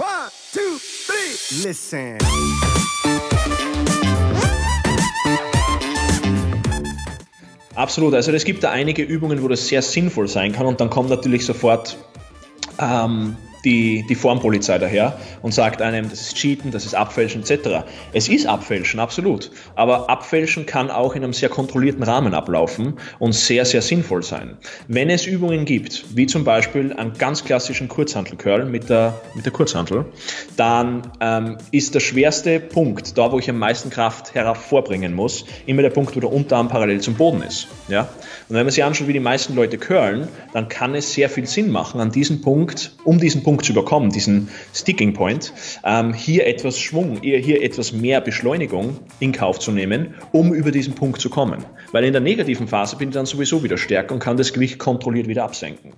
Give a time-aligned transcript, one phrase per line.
[0.00, 1.68] One, two, three.
[1.68, 2.16] Listen.
[7.74, 10.88] Absolut, also es gibt da einige Übungen, wo das sehr sinnvoll sein kann und dann
[10.88, 11.98] kommt natürlich sofort
[12.78, 17.84] ähm, die, die Formpolizei daher und sagt einem, das ist Cheaten, das ist Abfälschen etc.
[18.12, 19.50] Es ist Abfälschen, absolut.
[19.74, 24.56] Aber Abfälschen kann auch in einem sehr kontrollierten Rahmen ablaufen und sehr, sehr sinnvoll sein.
[24.88, 29.52] Wenn es Übungen gibt, wie zum Beispiel einen ganz klassischen Kurzhantel-Curl mit der, mit der
[29.52, 30.06] Kurzhantel,
[30.56, 35.82] dann ähm, ist der schwerste Punkt, da wo ich am meisten Kraft hervorbringen muss, immer
[35.82, 37.68] der Punkt, wo der Unterarm parallel zum Boden ist.
[37.88, 38.02] Ja?
[38.48, 41.46] Und wenn man sich anschaut, wie die meisten Leute curlen, dann kann es sehr viel
[41.46, 46.14] Sinn machen, an diesem Punkt, um diesen Punkt Punkt zu überkommen, diesen Sticking Point, ähm,
[46.14, 51.20] hier etwas Schwung, hier etwas mehr Beschleunigung in Kauf zu nehmen, um über diesen Punkt
[51.20, 51.64] zu kommen.
[51.90, 54.78] Weil in der negativen Phase bin ich dann sowieso wieder stärker und kann das Gewicht
[54.78, 55.94] kontrolliert wieder absenken.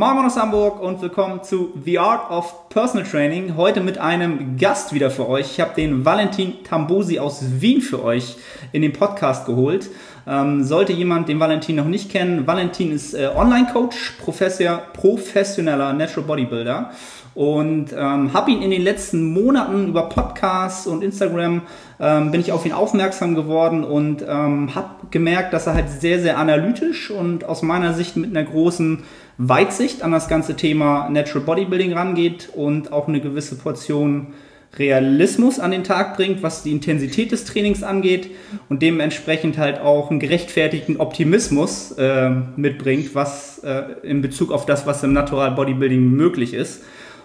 [0.00, 3.54] Moin Moin aus Hamburg und willkommen zu The Art of Personal Training.
[3.58, 5.50] Heute mit einem Gast wieder für euch.
[5.50, 8.36] Ich habe den Valentin Tambosi aus Wien für euch
[8.72, 9.90] in den Podcast geholt.
[10.26, 16.92] Ähm, sollte jemand den Valentin noch nicht kennen, Valentin ist äh, Online-Coach, professioneller Natural Bodybuilder
[17.34, 21.62] und ähm, habe ihn in den letzten Monaten über Podcasts und Instagram
[22.00, 26.20] ähm, bin ich auf ihn aufmerksam geworden und ähm, habe gemerkt, dass er halt sehr,
[26.20, 29.04] sehr analytisch und aus meiner Sicht mit einer großen
[29.42, 34.34] Weitsicht an das ganze Thema Natural Bodybuilding rangeht und auch eine gewisse Portion
[34.76, 38.30] Realismus an den Tag bringt, was die Intensität des Trainings angeht
[38.68, 44.86] und dementsprechend halt auch einen gerechtfertigten Optimismus äh, mitbringt, was äh, in Bezug auf das,
[44.86, 46.82] was im Natural Bodybuilding möglich ist.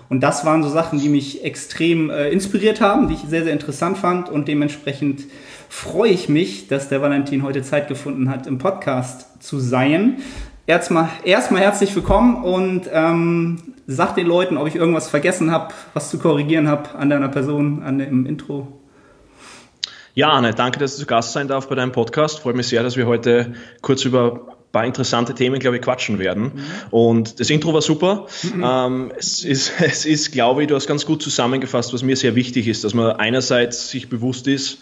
[0.08, 3.54] Und das waren so Sachen, die mich extrem äh, inspiriert haben, die ich sehr, sehr
[3.54, 5.26] interessant fand und dementsprechend
[5.68, 10.20] freue ich mich, dass der Valentin heute Zeit gefunden hat, im Podcast zu sein.
[10.68, 16.10] Erstmal, erstmal herzlich willkommen und ähm, sag den Leuten, ob ich irgendwas vergessen habe, was
[16.10, 18.68] zu korrigieren habe an deiner Person, an dem Intro.
[20.16, 22.40] Ja, Anne, danke, dass du zu Gast sein darf bei deinem Podcast.
[22.40, 26.18] Freut mich sehr, dass wir heute kurz über ein paar interessante Themen, glaube ich, quatschen
[26.18, 26.44] werden.
[26.56, 26.64] Mhm.
[26.90, 28.26] Und das Intro war super.
[28.42, 28.64] Mhm.
[28.66, 32.34] Ähm, es, ist, es ist, glaube ich, du hast ganz gut zusammengefasst, was mir sehr
[32.34, 34.80] wichtig ist, dass man einerseits sich bewusst ist,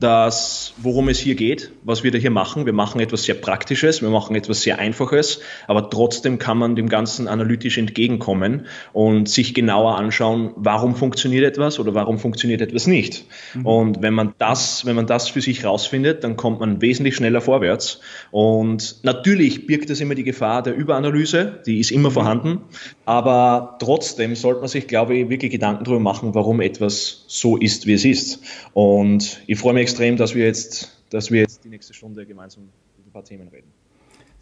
[0.00, 2.64] dass, worum es hier geht, was wir da hier machen.
[2.64, 6.88] Wir machen etwas sehr Praktisches, wir machen etwas sehr Einfaches, aber trotzdem kann man dem
[6.88, 13.26] Ganzen analytisch entgegenkommen und sich genauer anschauen, warum funktioniert etwas oder warum funktioniert etwas nicht.
[13.52, 13.66] Mhm.
[13.66, 17.42] Und wenn man das, wenn man das für sich rausfindet, dann kommt man wesentlich schneller
[17.42, 18.00] vorwärts.
[18.30, 22.14] Und natürlich birgt es immer die Gefahr der Überanalyse, die ist immer mhm.
[22.14, 22.60] vorhanden,
[23.04, 27.86] aber trotzdem sollte man sich, glaube ich, wirklich Gedanken darüber machen, warum etwas so ist,
[27.86, 28.40] wie es ist.
[28.72, 32.64] Und ich freue mich extrem, dass wir jetzt, dass wir jetzt die nächste Stunde gemeinsam
[32.98, 33.70] über ein paar Themen reden.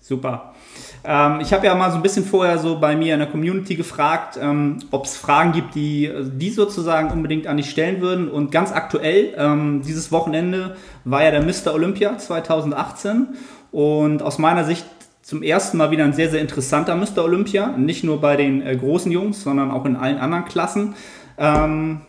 [0.00, 0.54] Super.
[1.04, 3.74] Ähm, ich habe ja mal so ein bisschen vorher so bei mir in der Community
[3.74, 8.28] gefragt, ähm, ob es Fragen gibt, die die sozusagen unbedingt an dich stellen würden.
[8.30, 11.74] Und ganz aktuell, ähm, dieses Wochenende war ja der Mr.
[11.74, 13.28] Olympia 2018
[13.72, 14.86] und aus meiner Sicht
[15.22, 17.24] zum ersten Mal wieder ein sehr, sehr interessanter Mr.
[17.24, 17.76] Olympia.
[17.76, 20.94] Nicht nur bei den äh, großen Jungs, sondern auch in allen anderen Klassen.
[21.36, 22.00] Ähm,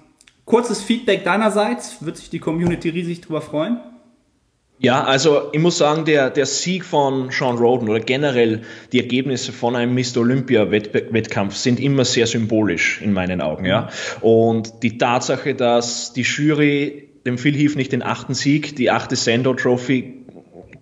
[0.49, 3.77] Kurzes Feedback deinerseits, wird sich die Community riesig darüber freuen.
[4.79, 9.51] Ja, also ich muss sagen, der, der Sieg von Sean Roden oder generell die Ergebnisse
[9.51, 10.17] von einem Mr.
[10.21, 13.65] Olympia-Wettkampf sind immer sehr symbolisch in meinen Augen.
[13.65, 13.89] Ja.
[14.21, 19.15] Und die Tatsache, dass die Jury dem Phil Heath nicht den achten Sieg, die achte
[19.15, 20.25] Sando Trophy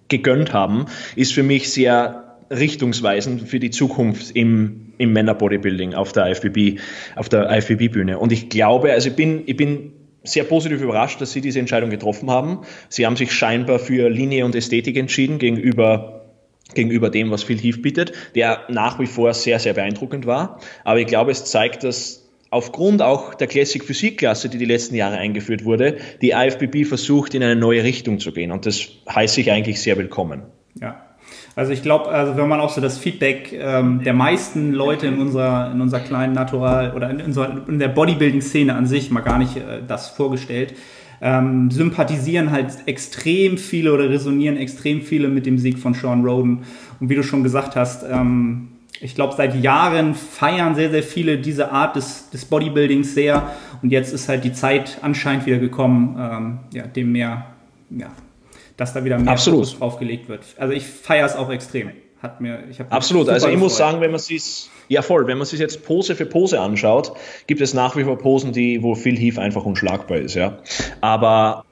[0.07, 0.85] gegönnt haben,
[1.17, 6.79] ist für mich sehr richtungsweisend für die Zukunft im im Männerbodybuilding auf der IFBB,
[7.15, 8.19] auf der IFBB-Bühne.
[8.19, 9.93] Und ich glaube, also ich bin, ich bin
[10.23, 12.59] sehr positiv überrascht, dass Sie diese Entscheidung getroffen haben.
[12.89, 16.13] Sie haben sich scheinbar für Linie und Ästhetik entschieden gegenüber
[16.73, 20.59] gegenüber dem, was Phil Heath bietet, der nach wie vor sehr, sehr beeindruckend war.
[20.83, 25.15] Aber ich glaube, es zeigt, dass aufgrund auch der Classic Physikklasse, die die letzten Jahre
[25.15, 28.51] eingeführt wurde, die IFBB versucht, in eine neue Richtung zu gehen.
[28.51, 30.43] Und das heiße ich eigentlich sehr willkommen.
[30.81, 31.06] Ja,
[31.57, 35.17] also ich glaube, also wenn man auch so das Feedback ähm, der meisten Leute in
[35.17, 37.35] unserer, in unserer kleinen Natural oder in, in,
[37.67, 40.75] in der Bodybuilding-Szene an sich, mal gar nicht äh, das vorgestellt,
[41.19, 46.59] ähm, sympathisieren halt extrem viele oder resonieren extrem viele mit dem Sieg von Sean Roden.
[46.99, 48.67] Und wie du schon gesagt hast, ähm,
[49.01, 53.51] ich glaube, seit Jahren feiern sehr, sehr viele diese Art des, des Bodybuildings sehr.
[53.81, 57.47] Und jetzt ist halt die Zeit anscheinend wieder gekommen, ähm, ja, dem mehr
[57.89, 58.11] ja,
[58.77, 59.65] dass da wieder mehr Absolut.
[59.65, 60.41] Fokus drauf gelegt wird.
[60.57, 61.91] Also ich feiere es auch extrem.
[62.21, 63.63] Hat mir, ich Absolut, also ich gefreut.
[63.63, 67.11] muss sagen, wenn man sich ja voll, wenn man sich jetzt Pose für Pose anschaut,
[67.45, 70.57] gibt es nach wie vor Posen, die, wo Phil Heath einfach unschlagbar ist, ja.
[71.01, 71.63] Aber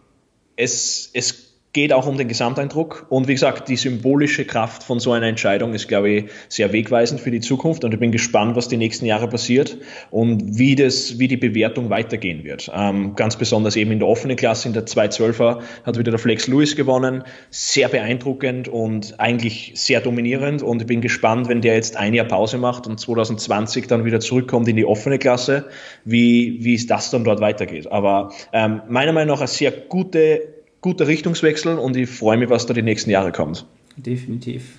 [0.55, 1.44] es, es
[1.75, 3.05] geht auch um den Gesamteindruck.
[3.09, 7.19] Und wie gesagt, die symbolische Kraft von so einer Entscheidung ist, glaube ich, sehr wegweisend
[7.19, 7.83] für die Zukunft.
[7.83, 9.77] Und ich bin gespannt, was die nächsten Jahre passiert
[10.09, 12.71] und wie, das, wie die Bewertung weitergehen wird.
[12.73, 16.47] Ähm, ganz besonders eben in der offenen Klasse, in der 212er hat wieder der Flex
[16.47, 17.25] Lewis gewonnen.
[17.49, 20.63] Sehr beeindruckend und eigentlich sehr dominierend.
[20.63, 24.21] Und ich bin gespannt, wenn der jetzt ein Jahr Pause macht und 2020 dann wieder
[24.21, 25.65] zurückkommt in die offene Klasse,
[26.05, 27.91] wie, wie es das dann dort weitergeht.
[27.91, 30.54] Aber ähm, meiner Meinung nach eine sehr gute
[30.85, 33.65] guter Richtungswechsel und ich freue mich, was da die nächsten Jahre kommt.
[33.97, 34.77] Definitiv.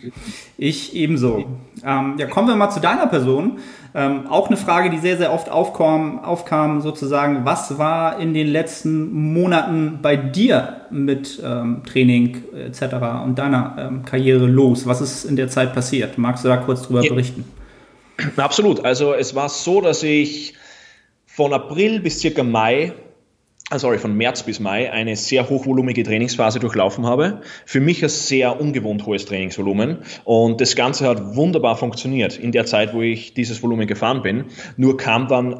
[0.56, 1.46] Ich ebenso.
[1.84, 3.58] Ähm, ja, kommen wir mal zu deiner Person.
[3.92, 8.46] Ähm, auch eine Frage, die sehr, sehr oft aufkam, aufkam, sozusagen, was war in den
[8.46, 12.82] letzten Monaten bei dir mit ähm, Training etc.
[13.24, 14.86] und deiner ähm, Karriere los?
[14.86, 16.18] Was ist in der Zeit passiert?
[16.18, 17.10] Magst du da kurz drüber ja.
[17.10, 17.44] berichten?
[18.36, 18.84] Absolut.
[18.84, 20.54] Also es war so, dass ich
[21.26, 22.92] von April bis circa Mai
[23.74, 27.40] sorry, von März bis Mai eine sehr hochvolumige Trainingsphase durchlaufen habe.
[27.64, 32.64] Für mich ein sehr ungewohnt hohes Trainingsvolumen und das Ganze hat wunderbar funktioniert in der
[32.66, 34.44] Zeit, wo ich dieses Volumen gefahren bin.
[34.76, 35.56] Nur kam dann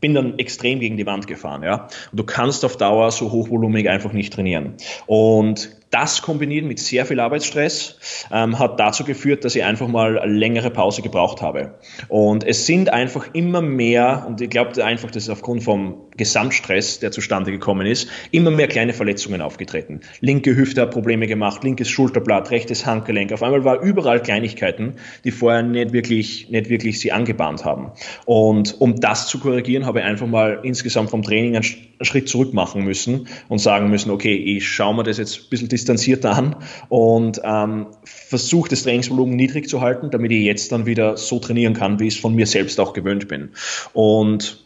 [0.00, 1.88] bin dann extrem gegen die Wand gefahren, ja.
[2.12, 4.74] Und du kannst auf Dauer so hochvolumig einfach nicht trainieren.
[5.06, 7.98] Und das kombiniert mit sehr viel Arbeitsstress
[8.30, 11.74] ähm, hat dazu geführt, dass ich einfach mal eine längere Pause gebraucht habe.
[12.08, 17.00] Und es sind einfach immer mehr, und ich glaube einfach, das ist aufgrund vom Gesamtstress,
[17.00, 20.00] der zustande gekommen ist, immer mehr kleine Verletzungen aufgetreten.
[20.20, 23.32] Linke Hüfte hat Probleme gemacht, linkes Schulterblatt, rechtes Handgelenk.
[23.32, 24.94] Auf einmal war überall Kleinigkeiten,
[25.24, 27.92] die vorher nicht wirklich, nicht wirklich sie angebahnt haben.
[28.26, 31.56] Und um das zu korrigieren, habe ich einfach mal insgesamt vom Training
[32.02, 35.68] Schritt zurück machen müssen und sagen müssen, okay, ich schaue mir das jetzt ein bisschen
[35.68, 36.56] distanzierter an
[36.88, 41.74] und ähm, versuche das Trainingsvolumen niedrig zu halten, damit ich jetzt dann wieder so trainieren
[41.74, 43.50] kann, wie ich es von mir selbst auch gewöhnt bin.
[43.92, 44.64] Und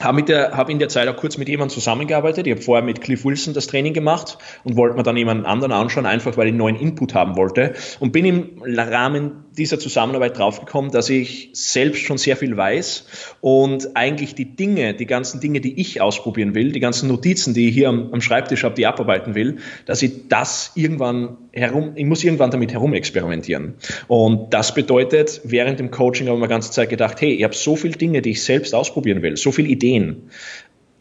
[0.00, 0.22] habe,
[0.56, 2.46] habe in der Zeit auch kurz mit jemandem zusammengearbeitet.
[2.46, 5.72] Ich habe vorher mit Cliff Wilson das Training gemacht und wollte mir dann jemanden anderen
[5.72, 7.74] anschauen, einfach weil ich neuen Input haben wollte.
[8.00, 13.06] Und bin im Rahmen dieser Zusammenarbeit draufgekommen, dass ich selbst schon sehr viel weiß
[13.40, 17.68] und eigentlich die Dinge, die ganzen Dinge, die ich ausprobieren will, die ganzen Notizen, die
[17.68, 22.04] ich hier am, am Schreibtisch habe, die abarbeiten will, dass ich das irgendwann herum, ich
[22.04, 23.74] muss irgendwann damit herumexperimentieren.
[24.08, 27.44] Und das bedeutet, während dem Coaching habe ich mir die ganze Zeit gedacht, hey, ich
[27.44, 30.30] habe so viele Dinge, die ich selbst ausprobieren will, so viele Ideen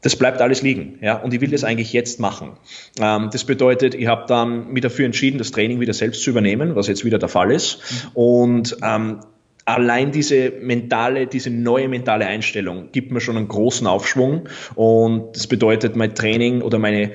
[0.03, 0.99] das bleibt alles liegen.
[1.01, 1.15] Ja?
[1.15, 2.51] Und ich will das eigentlich jetzt machen.
[2.99, 6.75] Ähm, das bedeutet, ich habe dann mich dafür entschieden, das Training wieder selbst zu übernehmen,
[6.75, 8.09] was jetzt wieder der Fall ist.
[8.13, 9.21] Und ähm,
[9.65, 14.49] allein diese mentale, diese neue mentale Einstellung gibt mir schon einen großen Aufschwung.
[14.75, 17.11] Und das bedeutet, mein Training oder meine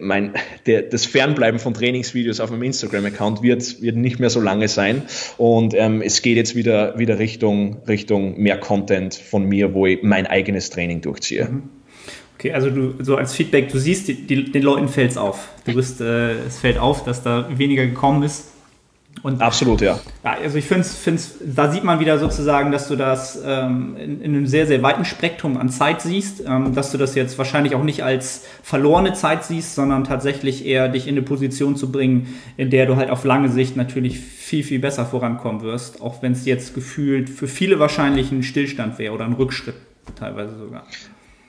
[0.00, 0.34] mein,
[0.66, 5.02] der, das Fernbleiben von Trainingsvideos auf meinem Instagram-Account wird, wird nicht mehr so lange sein.
[5.38, 10.02] Und ähm, es geht jetzt wieder, wieder Richtung, Richtung mehr Content von mir, wo ich
[10.02, 11.46] mein eigenes Training durchziehe.
[11.46, 11.77] Mhm.
[12.38, 15.48] Okay, also du so als Feedback, du siehst, die, die, den Leuten fällt es auf.
[15.64, 18.52] Du bist, äh, es fällt auf, dass da weniger gekommen ist.
[19.24, 19.98] Und, Absolut, ja.
[20.22, 24.20] ja also ich finde es, da sieht man wieder sozusagen, dass du das ähm, in,
[24.20, 27.74] in, einem sehr, sehr weiten Spektrum an Zeit siehst, ähm, dass du das jetzt wahrscheinlich
[27.74, 32.38] auch nicht als verlorene Zeit siehst, sondern tatsächlich eher dich in eine Position zu bringen,
[32.56, 36.30] in der du halt auf lange Sicht natürlich viel, viel besser vorankommen wirst, auch wenn
[36.30, 39.74] es jetzt gefühlt für viele wahrscheinlich ein Stillstand wäre oder ein Rückschritt
[40.14, 40.84] teilweise sogar.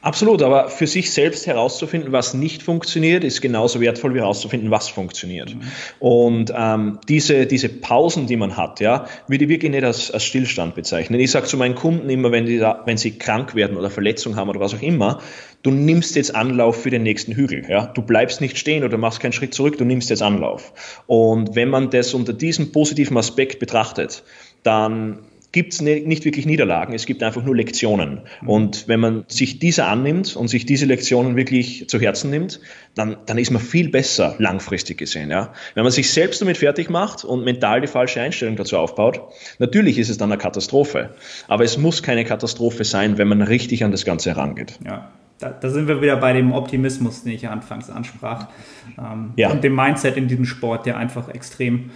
[0.02, 4.88] Absolut, aber für sich selbst herauszufinden, was nicht funktioniert, ist genauso wertvoll wie herauszufinden, was
[4.88, 5.54] funktioniert.
[5.54, 5.62] Mhm.
[6.00, 10.24] Und ähm, diese, diese Pausen, die man hat, ja, würde ich wirklich nicht als, als
[10.24, 11.20] Stillstand bezeichnen.
[11.20, 14.38] Ich sage zu meinen Kunden immer, wenn, die da, wenn sie krank werden oder Verletzungen
[14.38, 15.20] haben oder was auch immer,
[15.64, 17.66] du nimmst jetzt Anlauf für den nächsten Hügel.
[17.68, 17.88] Ja?
[17.88, 21.02] Du bleibst nicht stehen oder machst keinen Schritt zurück, du nimmst jetzt Anlauf.
[21.08, 24.24] Und wenn man das unter diesem positiven Aspekt betrachtet,
[24.64, 25.20] dann
[25.52, 28.22] gibt es ne, nicht wirklich Niederlagen, es gibt einfach nur Lektionen.
[28.46, 32.60] Und wenn man sich diese annimmt und sich diese Lektionen wirklich zu Herzen nimmt,
[32.96, 35.32] dann, dann ist man viel besser langfristig gesehen.
[35.32, 35.54] Ja?
[35.74, 39.22] Wenn man sich selbst damit fertig macht und mental die falsche Einstellung dazu aufbaut,
[39.58, 41.16] natürlich ist es dann eine Katastrophe.
[41.48, 44.80] Aber es muss keine Katastrophe sein, wenn man richtig an das Ganze herangeht.
[44.86, 45.10] Ja.
[45.40, 48.50] Da, da sind wir wieder bei dem Optimismus, den ich anfangs ansprach.
[48.98, 49.50] Ähm, ja.
[49.50, 51.92] Und dem Mindset in diesem Sport, der einfach extrem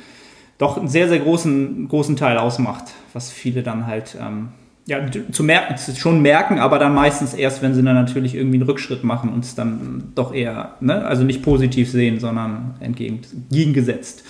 [0.64, 4.50] doch einen sehr, sehr großen, großen Teil ausmacht, was viele dann halt ähm,
[4.86, 5.00] ja,
[5.32, 9.04] zu merken, schon merken, aber dann meistens erst, wenn sie dann natürlich irgendwie einen Rückschritt
[9.04, 14.24] machen und es dann doch eher, ne, also nicht positiv sehen, sondern entgegengesetzt.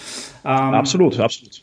[0.46, 1.62] Ähm, absolut, absolut.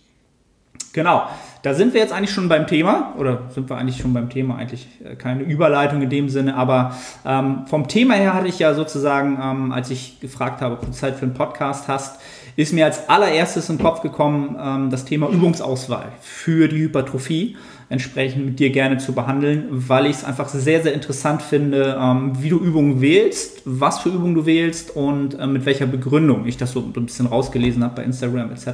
[0.92, 1.28] Genau.
[1.62, 4.56] da sind wir jetzt eigentlich schon beim Thema, oder sind wir eigentlich schon beim Thema,
[4.56, 8.74] eigentlich äh, keine Überleitung in dem Sinne, aber ähm, vom Thema her hatte ich ja
[8.74, 12.20] sozusagen, ähm, als ich gefragt habe, ob du Zeit für einen Podcast hast,
[12.56, 17.56] ist mir als allererstes in den Kopf gekommen, ähm, das Thema Übungsauswahl für die Hypertrophie
[17.90, 22.32] entsprechend mit dir gerne zu behandeln, weil ich es einfach sehr, sehr interessant finde, ähm,
[22.40, 26.56] wie du Übungen wählst, was für Übungen du wählst und äh, mit welcher Begründung ich
[26.56, 28.68] das so ein bisschen rausgelesen habe bei Instagram etc.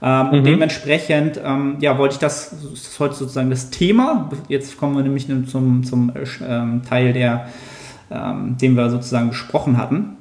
[0.00, 0.32] Ähm, mhm.
[0.32, 4.30] Und dementsprechend, ähm, ja, wollte ich das, das ist heute sozusagen das Thema.
[4.48, 6.12] Jetzt kommen wir nämlich zum, zum
[6.48, 7.48] ähm, Teil, der,
[8.12, 10.16] ähm, den wir sozusagen besprochen hatten.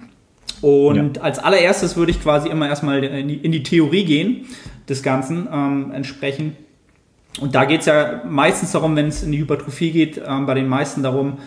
[0.61, 1.23] Und ja.
[1.23, 4.45] als allererstes würde ich quasi immer erstmal in die, in die Theorie gehen
[4.87, 6.55] des Ganzen, ähm, entsprechend
[7.39, 10.55] und da geht es ja meistens darum, wenn es in die Hypertrophie geht, ähm, bei
[10.55, 11.37] den meisten darum,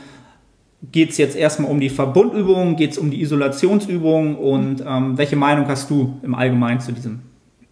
[0.90, 5.36] geht es jetzt erstmal um die Verbundübungen, geht es um die Isolationsübungen und ähm, welche
[5.36, 7.20] Meinung hast du im Allgemeinen zu diesem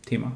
[0.07, 0.33] Thema?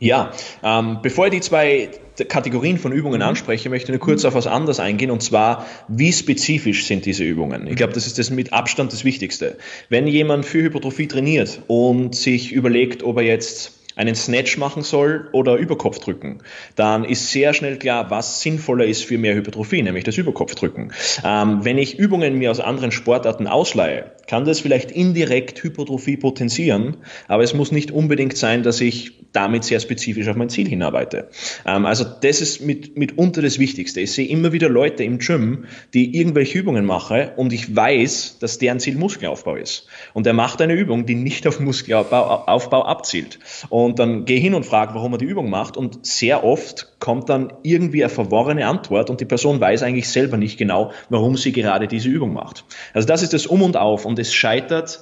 [0.00, 0.32] Ja,
[0.62, 1.88] ähm, bevor ich die zwei
[2.28, 3.28] Kategorien von Übungen mhm.
[3.28, 7.24] anspreche, möchte ich nur kurz auf was anderes eingehen und zwar, wie spezifisch sind diese
[7.24, 7.66] Übungen?
[7.66, 9.56] Ich glaube, das ist das mit Abstand das Wichtigste.
[9.88, 15.28] Wenn jemand für Hypertrophie trainiert und sich überlegt, ob er jetzt einen Snatch machen soll
[15.32, 16.42] oder Überkopfdrücken,
[16.76, 20.92] dann ist sehr schnell klar, was sinnvoller ist für mehr Hypertrophie, nämlich das Überkopfdrücken.
[21.24, 26.96] Ähm, wenn ich Übungen mir aus anderen Sportarten ausleihe, kann das vielleicht indirekt Hypertrophie potenzieren,
[27.28, 31.28] aber es muss nicht unbedingt sein, dass ich damit sehr spezifisch auf mein Ziel hinarbeite.
[31.66, 34.00] Ähm, also das ist mit, mitunter das Wichtigste.
[34.00, 38.58] Ich sehe immer wieder Leute im Gym, die irgendwelche Übungen machen und ich weiß, dass
[38.58, 39.86] deren Ziel Muskelaufbau ist.
[40.12, 43.38] Und er macht eine Übung, die nicht auf Muskelaufbau Aufbau abzielt.
[43.68, 47.28] Und dann gehe hin und frage, warum er die Übung macht und sehr oft kommt
[47.28, 51.52] dann irgendwie eine verworrene Antwort und die Person weiß eigentlich selber nicht genau, warum sie
[51.52, 52.64] gerade diese Übung macht.
[52.92, 55.00] Also das ist das Um und Auf und es scheitert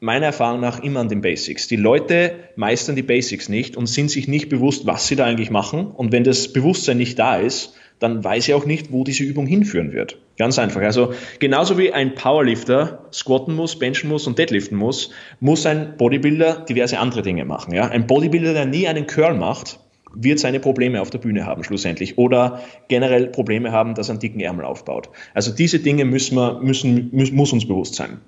[0.00, 1.68] meiner Erfahrung nach immer an den Basics.
[1.68, 5.50] Die Leute meistern die Basics nicht und sind sich nicht bewusst, was sie da eigentlich
[5.50, 5.86] machen.
[5.86, 9.46] Und wenn das Bewusstsein nicht da ist, dann weiß ich auch nicht, wo diese Übung
[9.46, 10.18] hinführen wird.
[10.36, 10.80] Ganz einfach.
[10.80, 16.64] Also genauso wie ein Powerlifter squatten muss, benchen muss und deadliften muss, muss ein Bodybuilder
[16.68, 17.74] diverse andere Dinge machen.
[17.74, 17.88] Ja?
[17.88, 19.78] Ein Bodybuilder, der nie einen Curl macht,
[20.14, 24.20] wird seine Probleme auf der Bühne haben schlussendlich oder generell Probleme haben, dass er einen
[24.20, 25.08] dicken Ärmel aufbaut.
[25.34, 28.20] Also diese Dinge müssen wir, müssen, muss uns bewusst sein.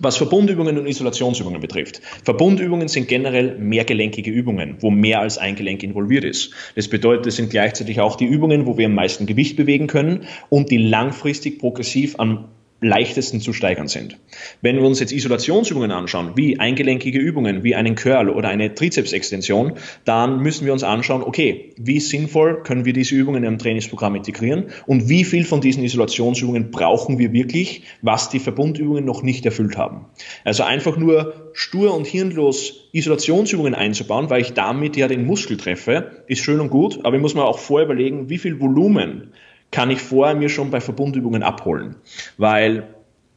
[0.00, 2.02] Was Verbundübungen und Isolationsübungen betrifft.
[2.22, 6.52] Verbundübungen sind generell mehrgelenkige Übungen, wo mehr als ein Gelenk involviert ist.
[6.76, 10.24] Das bedeutet, es sind gleichzeitig auch die Übungen, wo wir am meisten Gewicht bewegen können
[10.50, 12.44] und die langfristig progressiv an
[12.80, 14.18] leichtesten zu steigern sind.
[14.62, 19.72] Wenn wir uns jetzt Isolationsübungen anschauen, wie eingelenkige Übungen, wie einen Curl oder eine Trizepsextension,
[20.04, 24.14] dann müssen wir uns anschauen, okay, wie sinnvoll können wir diese Übungen in einem Trainingsprogramm
[24.14, 29.44] integrieren und wie viel von diesen Isolationsübungen brauchen wir wirklich, was die Verbundübungen noch nicht
[29.44, 30.06] erfüllt haben.
[30.44, 36.22] Also einfach nur stur und hirnlos Isolationsübungen einzubauen, weil ich damit ja den Muskel treffe,
[36.28, 39.32] ist schön und gut, aber ich muss mir auch vorher überlegen, wie viel Volumen
[39.70, 41.96] kann ich vorher mir schon bei Verbundübungen abholen.
[42.36, 42.88] Weil,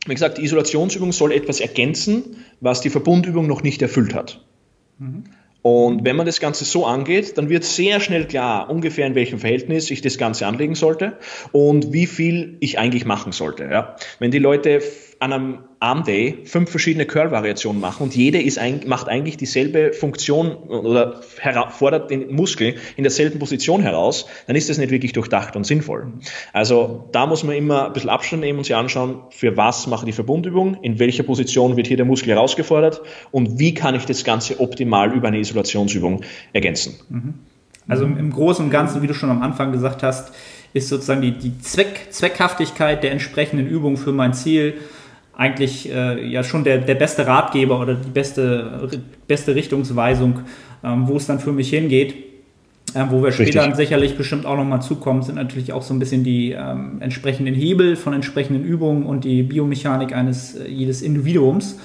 [0.05, 4.43] wie gesagt, die Isolationsübung soll etwas ergänzen, was die Verbundübung noch nicht erfüllt hat.
[4.99, 5.23] Mhm.
[5.63, 9.37] Und wenn man das Ganze so angeht, dann wird sehr schnell klar, ungefähr in welchem
[9.37, 11.17] Verhältnis ich das Ganze anlegen sollte
[11.51, 13.65] und wie viel ich eigentlich machen sollte.
[13.65, 13.95] Ja.
[14.17, 14.81] Wenn die Leute
[15.21, 19.93] an einem Arm Day fünf verschiedene Curl-Variationen machen und jede ist ein, macht eigentlich dieselbe
[19.93, 21.21] Funktion oder
[21.69, 26.11] fordert den Muskel in derselben Position heraus, dann ist das nicht wirklich durchdacht und sinnvoll.
[26.53, 30.07] Also da muss man immer ein bisschen Abstand nehmen und sich anschauen, für was mache
[30.07, 34.23] die Verbundübung, in welcher Position wird hier der Muskel herausgefordert und wie kann ich das
[34.23, 36.95] Ganze optimal über eine Isolationsübung ergänzen.
[37.09, 37.33] Mhm.
[37.87, 40.33] Also im Großen und Ganzen, wie du schon am Anfang gesagt hast,
[40.73, 44.75] ist sozusagen die, die Zweck, Zweckhaftigkeit der entsprechenden Übung für mein Ziel
[45.41, 48.87] eigentlich äh, ja schon der, der beste Ratgeber oder die beste,
[49.27, 50.41] beste Richtungsweisung,
[50.83, 52.13] ähm, wo es dann für mich hingeht.
[52.93, 55.99] Ähm, wo wir später dann sicherlich bestimmt auch nochmal zukommen, sind natürlich auch so ein
[55.99, 61.79] bisschen die ähm, entsprechenden Hebel von entsprechenden Übungen und die Biomechanik eines äh, jedes Individuums.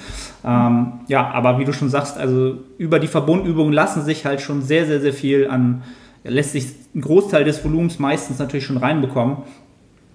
[0.44, 4.62] Ähm, ja, aber wie du schon sagst, also über die Verbundübungen lassen sich halt schon
[4.62, 5.82] sehr, sehr, sehr viel an,
[6.24, 9.38] lässt sich ein Großteil des Volumens meistens natürlich schon reinbekommen.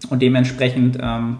[0.10, 1.38] Und dementsprechend ähm,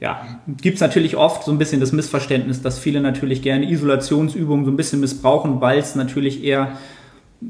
[0.00, 4.64] ja, gibt es natürlich oft so ein bisschen das Missverständnis, dass viele natürlich gerne Isolationsübungen
[4.64, 6.76] so ein bisschen missbrauchen, weil es natürlich eher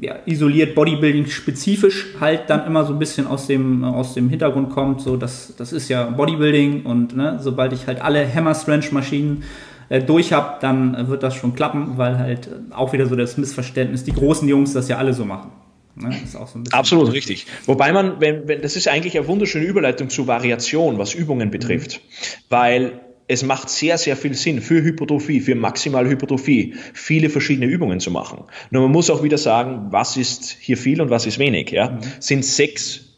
[0.01, 4.69] ja, isoliert Bodybuilding spezifisch halt dann immer so ein bisschen aus dem, aus dem Hintergrund
[4.69, 5.01] kommt.
[5.01, 9.43] So, das, das ist ja Bodybuilding und ne, sobald ich halt alle Hammer Strength Maschinen
[9.89, 14.03] äh, durch habe, dann wird das schon klappen, weil halt auch wieder so das Missverständnis,
[14.03, 15.51] die großen Jungs das ja alle so machen.
[15.95, 16.15] Ne?
[16.25, 17.47] So Absolut richtig.
[17.65, 22.01] Wobei man, wenn, wenn, das ist eigentlich eine wunderschöne Überleitung zu Variation, was Übungen betrifft.
[22.01, 22.43] Mhm.
[22.49, 27.99] Weil es macht sehr, sehr viel Sinn für Hypertrophie, für maximale Hypertrophie, viele verschiedene Übungen
[27.99, 28.43] zu machen.
[28.69, 31.71] Nur man muss auch wieder sagen, was ist hier viel und was ist wenig.
[31.71, 31.91] Ja?
[31.91, 31.99] Mhm.
[32.19, 33.15] Sind sechs,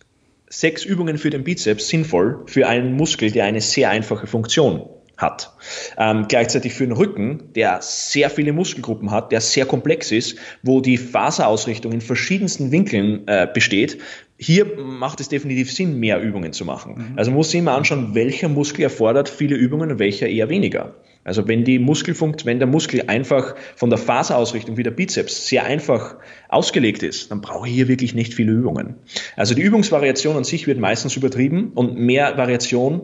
[0.47, 4.87] sechs Übungen für den Bizeps sinnvoll für einen Muskel, der eine sehr einfache Funktion
[5.17, 5.53] hat.
[5.97, 10.79] Ähm, gleichzeitig für den Rücken, der sehr viele Muskelgruppen hat, der sehr komplex ist, wo
[10.79, 13.97] die Faserausrichtung in verschiedensten Winkeln äh, besteht.
[14.39, 16.93] Hier macht es definitiv Sinn, mehr Übungen zu machen.
[17.11, 17.17] Mhm.
[17.17, 20.93] Also man muss sich immer anschauen, welcher Muskel erfordert viele Übungen und welcher eher weniger.
[21.23, 25.65] Also wenn die Muskelfunkt, wenn der Muskel einfach von der Faserausrichtung wie der Bizeps sehr
[25.65, 26.15] einfach
[26.47, 28.95] ausgelegt ist, dann brauche ich hier wirklich nicht viele Übungen.
[29.35, 33.01] Also die Übungsvariation an sich wird meistens übertrieben und mehr Variation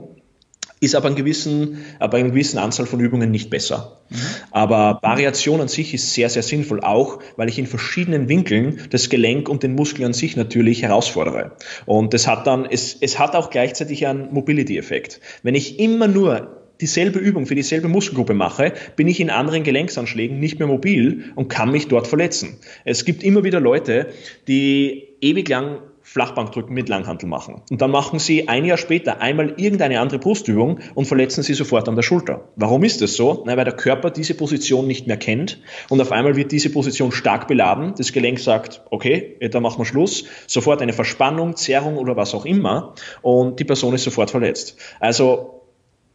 [0.83, 4.01] ist aber, einen gewissen, aber eine gewissen Anzahl von Übungen nicht besser.
[4.09, 4.17] Mhm.
[4.51, 9.09] Aber Variation an sich ist sehr, sehr sinnvoll, auch weil ich in verschiedenen Winkeln das
[9.09, 11.53] Gelenk und den Muskel an sich natürlich herausfordere.
[11.85, 15.21] Und das hat dann, es, es hat auch gleichzeitig einen Mobility-Effekt.
[15.41, 20.39] Wenn ich immer nur dieselbe Übung für dieselbe Muskelgruppe mache, bin ich in anderen Gelenksanschlägen
[20.39, 22.57] nicht mehr mobil und kann mich dort verletzen.
[22.83, 24.07] Es gibt immer wieder Leute,
[24.47, 27.61] die ewig lang Flachbankdrücken mit Langhantel machen.
[27.71, 31.87] Und dann machen sie ein Jahr später einmal irgendeine andere Brustübung und verletzen sie sofort
[31.87, 32.49] an der Schulter.
[32.57, 33.43] Warum ist das so?
[33.45, 37.11] Na, weil der Körper diese Position nicht mehr kennt und auf einmal wird diese Position
[37.11, 37.93] stark beladen.
[37.97, 40.25] Das Gelenk sagt, okay, da machen wir Schluss.
[40.45, 44.77] Sofort eine Verspannung, Zerrung oder was auch immer und die Person ist sofort verletzt.
[44.99, 45.61] Also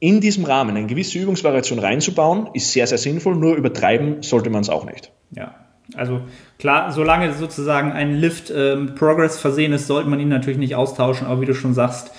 [0.01, 4.61] in diesem Rahmen eine gewisse Übungsvariation reinzubauen, ist sehr, sehr sinnvoll, nur übertreiben sollte man
[4.61, 5.13] es auch nicht.
[5.35, 6.21] Ja, also
[6.59, 11.27] klar, solange sozusagen ein Lift äh, Progress versehen ist, sollte man ihn natürlich nicht austauschen,
[11.27, 12.11] aber wie du schon sagst,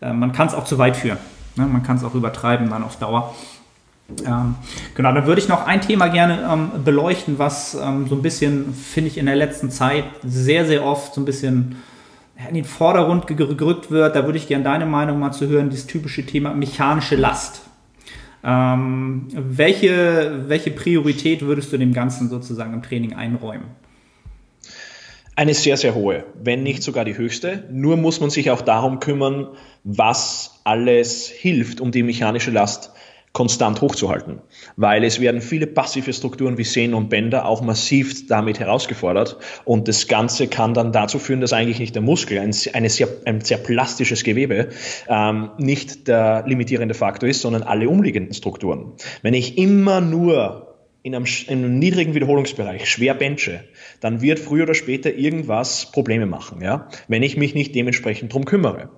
[0.00, 1.18] äh, man kann es auch zu weit führen.
[1.56, 1.66] Ne?
[1.66, 3.34] Man kann es auch übertreiben dann auf Dauer.
[4.24, 4.54] Ähm,
[4.94, 8.72] genau, dann würde ich noch ein Thema gerne ähm, beleuchten, was ähm, so ein bisschen,
[8.72, 11.76] finde ich, in der letzten Zeit sehr, sehr oft so ein bisschen
[12.48, 14.14] in den Vordergrund gerückt wird.
[14.14, 17.62] Da würde ich gerne deine Meinung mal zu hören, dieses typische Thema mechanische Last.
[18.44, 23.66] Ähm, welche, welche Priorität würdest du dem Ganzen sozusagen im Training einräumen?
[25.34, 27.64] Eine sehr, sehr hohe, wenn nicht sogar die höchste.
[27.70, 29.48] Nur muss man sich auch darum kümmern,
[29.84, 32.92] was alles hilft, um die mechanische Last
[33.36, 34.40] konstant hochzuhalten,
[34.76, 39.88] weil es werden viele passive Strukturen wie Sehnen und Bänder auch massiv damit herausgefordert und
[39.88, 43.58] das Ganze kann dann dazu führen, dass eigentlich nicht der Muskel, ein, sehr, ein sehr
[43.58, 44.70] plastisches Gewebe,
[45.10, 48.94] ähm, nicht der limitierende Faktor ist, sondern alle umliegenden Strukturen.
[49.20, 53.64] Wenn ich immer nur in einem, in einem, niedrigen Wiederholungsbereich schwer benche,
[54.00, 58.46] dann wird früher oder später irgendwas Probleme machen, ja, wenn ich mich nicht dementsprechend drum
[58.46, 58.88] kümmere.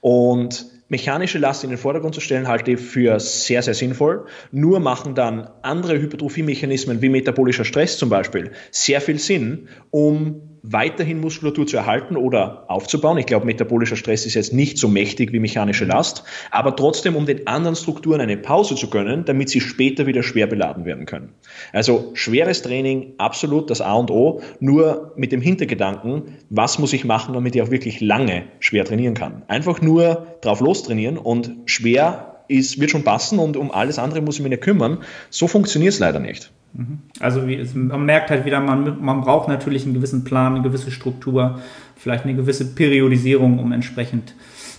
[0.00, 4.26] Und mechanische Last in den Vordergrund zu stellen, halte ich für sehr, sehr sinnvoll.
[4.52, 11.20] Nur machen dann andere Hypertrophie-Mechanismen wie metabolischer Stress zum Beispiel sehr viel Sinn, um weiterhin
[11.20, 13.18] Muskulatur zu erhalten oder aufzubauen.
[13.18, 17.26] Ich glaube, metabolischer Stress ist jetzt nicht so mächtig wie mechanische Last, aber trotzdem, um
[17.26, 21.34] den anderen Strukturen eine Pause zu gönnen, damit sie später wieder schwer beladen werden können.
[21.72, 27.04] Also schweres Training, absolut das A und O, nur mit dem Hintergedanken, was muss ich
[27.04, 29.42] machen, damit ich auch wirklich lange schwer trainieren kann.
[29.48, 34.20] Einfach nur drauf los trainieren und schwer ist, wird schon passen und um alles andere
[34.20, 34.98] muss ich mich nicht kümmern.
[35.30, 36.50] So funktioniert es leider nicht.
[36.74, 36.98] Mhm.
[37.20, 40.90] Also wie, man merkt halt wieder, man, man braucht natürlich einen gewissen Plan, eine gewisse
[40.90, 41.60] Struktur,
[41.96, 44.34] vielleicht eine gewisse Periodisierung, um entsprechend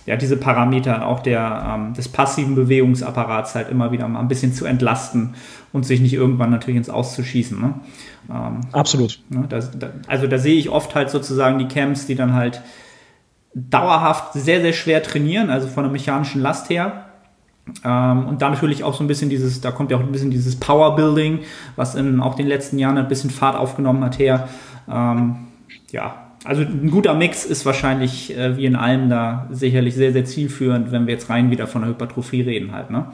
[0.06, 4.52] ja, diese Parameter auch der, ähm, des passiven Bewegungsapparats halt immer wieder mal ein bisschen
[4.52, 5.34] zu entlasten
[5.72, 7.60] und sich nicht irgendwann natürlich ins Auszuschießen.
[7.60, 7.74] Ne?
[8.30, 9.22] Ähm, Absolut.
[9.28, 12.62] Ne, das, da, also da sehe ich oft halt sozusagen die Camps, die dann halt
[13.54, 17.09] dauerhaft sehr, sehr schwer trainieren, also von der mechanischen Last her
[17.82, 20.56] und dann natürlich auch so ein bisschen dieses, da kommt ja auch ein bisschen dieses
[20.56, 21.40] Powerbuilding,
[21.76, 24.48] was in auch den letzten Jahren ein bisschen Fahrt aufgenommen hat her.
[24.90, 25.36] Ähm,
[25.90, 30.24] ja, also ein guter Mix ist wahrscheinlich äh, wie in allem da sicherlich sehr, sehr
[30.24, 33.06] zielführend, wenn wir jetzt rein wieder von der Hypertrophie reden halt, ne?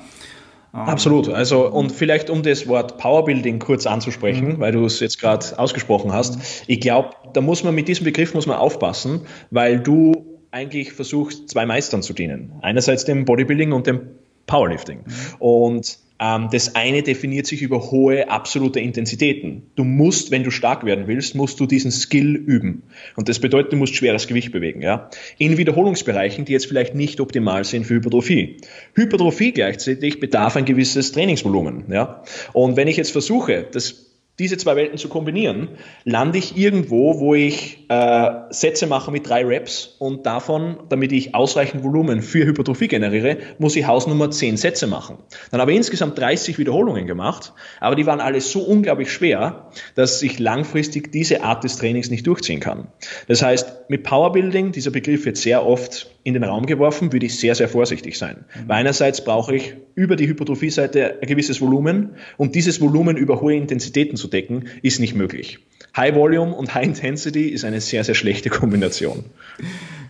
[0.72, 1.28] Ähm, Absolut.
[1.28, 4.60] Also, und vielleicht um das Wort Powerbuilding kurz anzusprechen, mhm.
[4.60, 6.64] weil du es jetzt gerade ausgesprochen hast.
[6.68, 11.48] Ich glaube, da muss man mit diesem Begriff muss man aufpassen, weil du eigentlich versuchst,
[11.48, 12.52] zwei Meistern zu dienen.
[12.62, 14.00] Einerseits dem Bodybuilding und dem
[14.46, 15.00] Powerlifting.
[15.38, 19.62] Und ähm, das eine definiert sich über hohe absolute Intensitäten.
[19.76, 22.84] Du musst, wenn du stark werden willst, musst du diesen Skill üben.
[23.16, 24.80] Und das bedeutet, du musst schweres Gewicht bewegen.
[24.80, 25.10] Ja?
[25.36, 28.56] In Wiederholungsbereichen, die jetzt vielleicht nicht optimal sind für Hypertrophie.
[28.94, 31.84] Hypertrophie gleichzeitig bedarf ein gewisses Trainingsvolumen.
[31.90, 32.22] Ja?
[32.52, 34.06] Und wenn ich jetzt versuche, das
[34.38, 35.68] diese zwei Welten zu kombinieren,
[36.04, 41.34] lande ich irgendwo, wo ich äh, Sätze mache mit drei Reps und davon, damit ich
[41.34, 45.18] ausreichend Volumen für Hypertrophie generiere, muss ich Hausnummer 10 Sätze machen.
[45.50, 50.22] Dann habe ich insgesamt 30 Wiederholungen gemacht, aber die waren alle so unglaublich schwer, dass
[50.22, 52.88] ich langfristig diese Art des Trainings nicht durchziehen kann.
[53.28, 57.38] Das heißt, mit Powerbuilding, dieser Begriff wird sehr oft in den Raum geworfen, würde ich
[57.38, 58.38] sehr, sehr vorsichtig sein.
[58.38, 58.68] Mhm.
[58.68, 63.54] Weil einerseits brauche ich über die Hypertrophie-Seite ein gewisses Volumen und dieses Volumen über hohe
[63.54, 65.60] Intensitäten zu decken, ist nicht möglich.
[65.96, 69.26] High Volume und High Intensity ist eine sehr, sehr schlechte Kombination.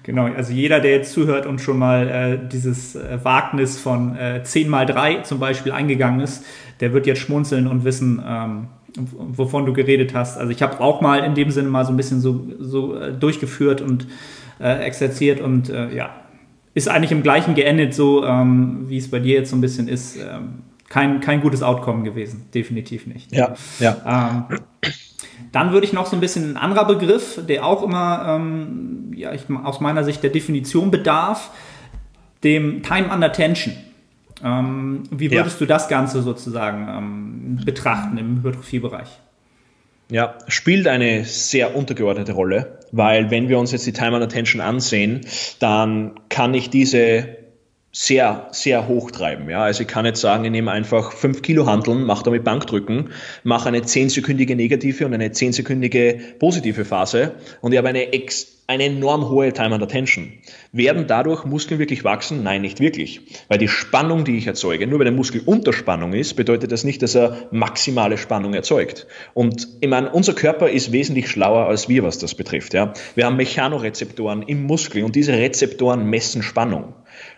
[0.04, 4.42] Genau, also jeder, der jetzt zuhört und schon mal äh, dieses äh, Wagnis von äh,
[4.42, 6.46] 10 mal 3 zum Beispiel eingegangen ist,
[6.80, 10.38] der wird jetzt schmunzeln und wissen, ähm, wovon du geredet hast.
[10.38, 13.12] Also ich habe auch mal in dem Sinne mal so ein bisschen so, so äh,
[13.12, 14.06] durchgeführt und
[14.60, 16.10] äh, exerziert und äh, ja,
[16.74, 19.88] ist eigentlich im gleichen geendet, so ähm, wie es bei dir jetzt so ein bisschen
[19.88, 20.16] ist.
[20.16, 23.34] Ähm, kein, kein gutes Outcome gewesen, definitiv nicht.
[23.34, 24.46] Ja, ja.
[24.50, 24.58] Ähm,
[25.52, 29.32] dann würde ich noch so ein bisschen ein anderer Begriff, der auch immer ähm, ja,
[29.32, 31.50] ich, aus meiner Sicht der Definition bedarf,
[32.44, 33.74] dem Time Under Tension.
[34.44, 35.66] Ähm, wie würdest ja.
[35.66, 39.08] du das Ganze sozusagen ähm, betrachten im Hypertrophiebereich?
[40.10, 44.60] Ja, spielt eine sehr untergeordnete Rolle, weil wenn wir uns jetzt die Time Under Tension
[44.60, 45.20] ansehen,
[45.58, 47.45] dann kann ich diese
[47.98, 49.48] sehr, sehr hoch treiben.
[49.48, 49.62] Ja?
[49.62, 53.08] Also ich kann jetzt sagen, ich nehme einfach 5 Kilo Handeln, mache damit Bankdrücken,
[53.42, 58.06] mache eine 10-sekündige negative und eine 10-sekündige positive Phase und ich habe eine,
[58.66, 60.30] eine enorm hohe Time under Tension.
[60.72, 62.42] Werden dadurch Muskeln wirklich wachsen?
[62.42, 63.22] Nein, nicht wirklich.
[63.48, 66.84] Weil die Spannung, die ich erzeuge, nur weil der Muskel unter Spannung ist, bedeutet das
[66.84, 69.06] nicht, dass er maximale Spannung erzeugt.
[69.32, 72.74] Und ich meine, unser Körper ist wesentlich schlauer als wir, was das betrifft.
[72.74, 72.92] Ja?
[73.14, 76.92] Wir haben Mechanorezeptoren im Muskel und diese Rezeptoren messen Spannung.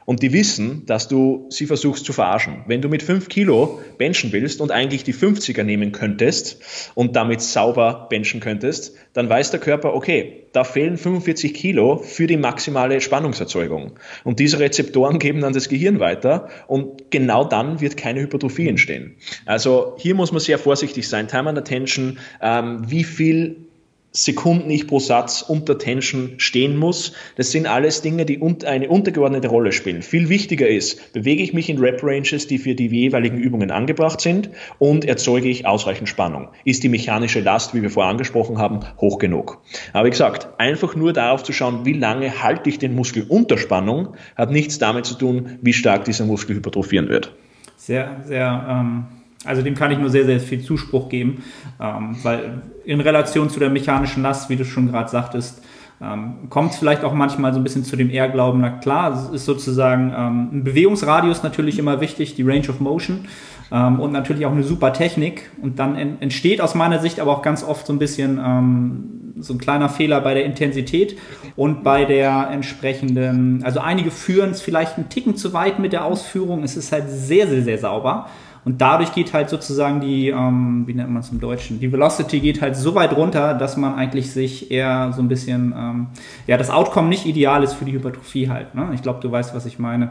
[0.08, 2.64] Und die wissen, dass du sie versuchst zu verarschen.
[2.66, 6.62] Wenn du mit 5 Kilo benchen willst und eigentlich die 50er nehmen könntest
[6.94, 12.26] und damit sauber benchen könntest, dann weiß der Körper, okay, da fehlen 45 Kilo für
[12.26, 13.98] die maximale Spannungserzeugung.
[14.24, 19.16] Und diese Rezeptoren geben dann das Gehirn weiter und genau dann wird keine Hypertrophie entstehen.
[19.44, 21.28] Also hier muss man sehr vorsichtig sein.
[21.28, 23.67] Time and Attention, ähm, wie viel
[24.10, 27.12] Sekunden ich pro Satz unter Tension stehen muss.
[27.36, 30.00] Das sind alles Dinge, die eine untergeordnete Rolle spielen.
[30.00, 34.48] Viel wichtiger ist, bewege ich mich in Rep-Ranges, die für die jeweiligen Übungen angebracht sind
[34.78, 36.48] und erzeuge ich ausreichend Spannung.
[36.64, 39.60] Ist die mechanische Last, wie wir vorher angesprochen haben, hoch genug?
[39.92, 43.58] Aber wie gesagt, einfach nur darauf zu schauen, wie lange halte ich den Muskel unter
[43.58, 47.34] Spannung, hat nichts damit zu tun, wie stark dieser Muskel hypertrophieren wird.
[47.76, 51.44] Sehr, sehr ähm also dem kann ich nur sehr, sehr viel Zuspruch geben,
[51.80, 55.62] ähm, weil in Relation zu der mechanischen Last, wie du schon gerade sagtest,
[56.00, 59.30] ähm, kommt es vielleicht auch manchmal so ein bisschen zu dem Ehrglauben, na klar, es
[59.30, 63.26] ist sozusagen ähm, ein Bewegungsradius natürlich immer wichtig, die Range of Motion
[63.72, 65.50] ähm, und natürlich auch eine super Technik.
[65.60, 69.34] Und dann en entsteht aus meiner Sicht aber auch ganz oft so ein bisschen ähm,
[69.40, 71.16] so ein kleiner Fehler bei der Intensität
[71.56, 76.04] und bei der entsprechenden, also einige führen es vielleicht einen Ticken zu weit mit der
[76.04, 78.26] Ausführung, es ist halt sehr, sehr, sehr sauber
[78.68, 82.40] und dadurch geht halt sozusagen die, ähm, wie nennt man es im Deutschen, die Velocity
[82.40, 86.08] geht halt so weit runter, dass man eigentlich sich eher so ein bisschen, ähm,
[86.46, 88.74] ja, das Outcome nicht ideal ist für die Hypertrophie halt.
[88.74, 88.90] Ne?
[88.92, 90.10] Ich glaube, du weißt, was ich meine.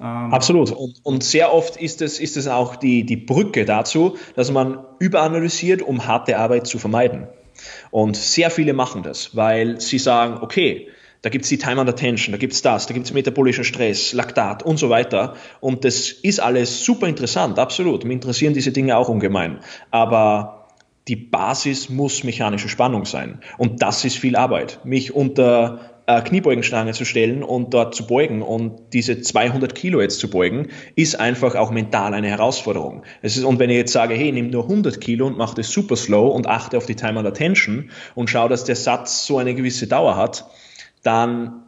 [0.00, 0.70] Ähm, Absolut.
[0.70, 4.78] Und, und, sehr oft ist es, ist es auch die, die Brücke dazu, dass man
[4.98, 7.26] überanalysiert, um harte Arbeit zu vermeiden.
[7.90, 10.88] Und sehr viele machen das, weil sie sagen, okay,
[11.22, 14.76] da gibt's die Time under Tension, da gibt's das, da gibt's metabolischen Stress, Laktat und
[14.76, 15.34] so weiter.
[15.60, 18.04] Und das ist alles super interessant, absolut.
[18.04, 19.60] Mir interessieren diese Dinge auch ungemein.
[19.90, 20.68] Aber
[21.08, 23.40] die Basis muss mechanische Spannung sein.
[23.58, 24.80] Und das ist viel Arbeit.
[24.84, 30.18] Mich unter äh, Kniebeugenstange zu stellen und dort zu beugen und diese 200 Kilo jetzt
[30.18, 33.04] zu beugen, ist einfach auch mental eine Herausforderung.
[33.20, 35.70] Es ist, und wenn ich jetzt sage, hey, nimm nur 100 Kilo und mach das
[35.70, 39.38] super slow und achte auf die Time under Tension und schau, dass der Satz so
[39.38, 40.46] eine gewisse Dauer hat,
[41.02, 41.62] dann,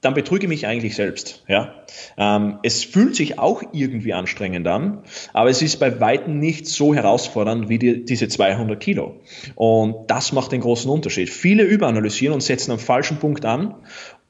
[0.00, 1.44] dann betrüge ich mich eigentlich selbst.
[1.48, 1.74] Ja?
[2.16, 6.94] Ähm, es fühlt sich auch irgendwie anstrengend an, aber es ist bei Weitem nicht so
[6.94, 9.20] herausfordernd wie die, diese 200 Kilo.
[9.54, 11.30] Und das macht den großen Unterschied.
[11.30, 13.74] Viele überanalysieren und setzen am falschen Punkt an,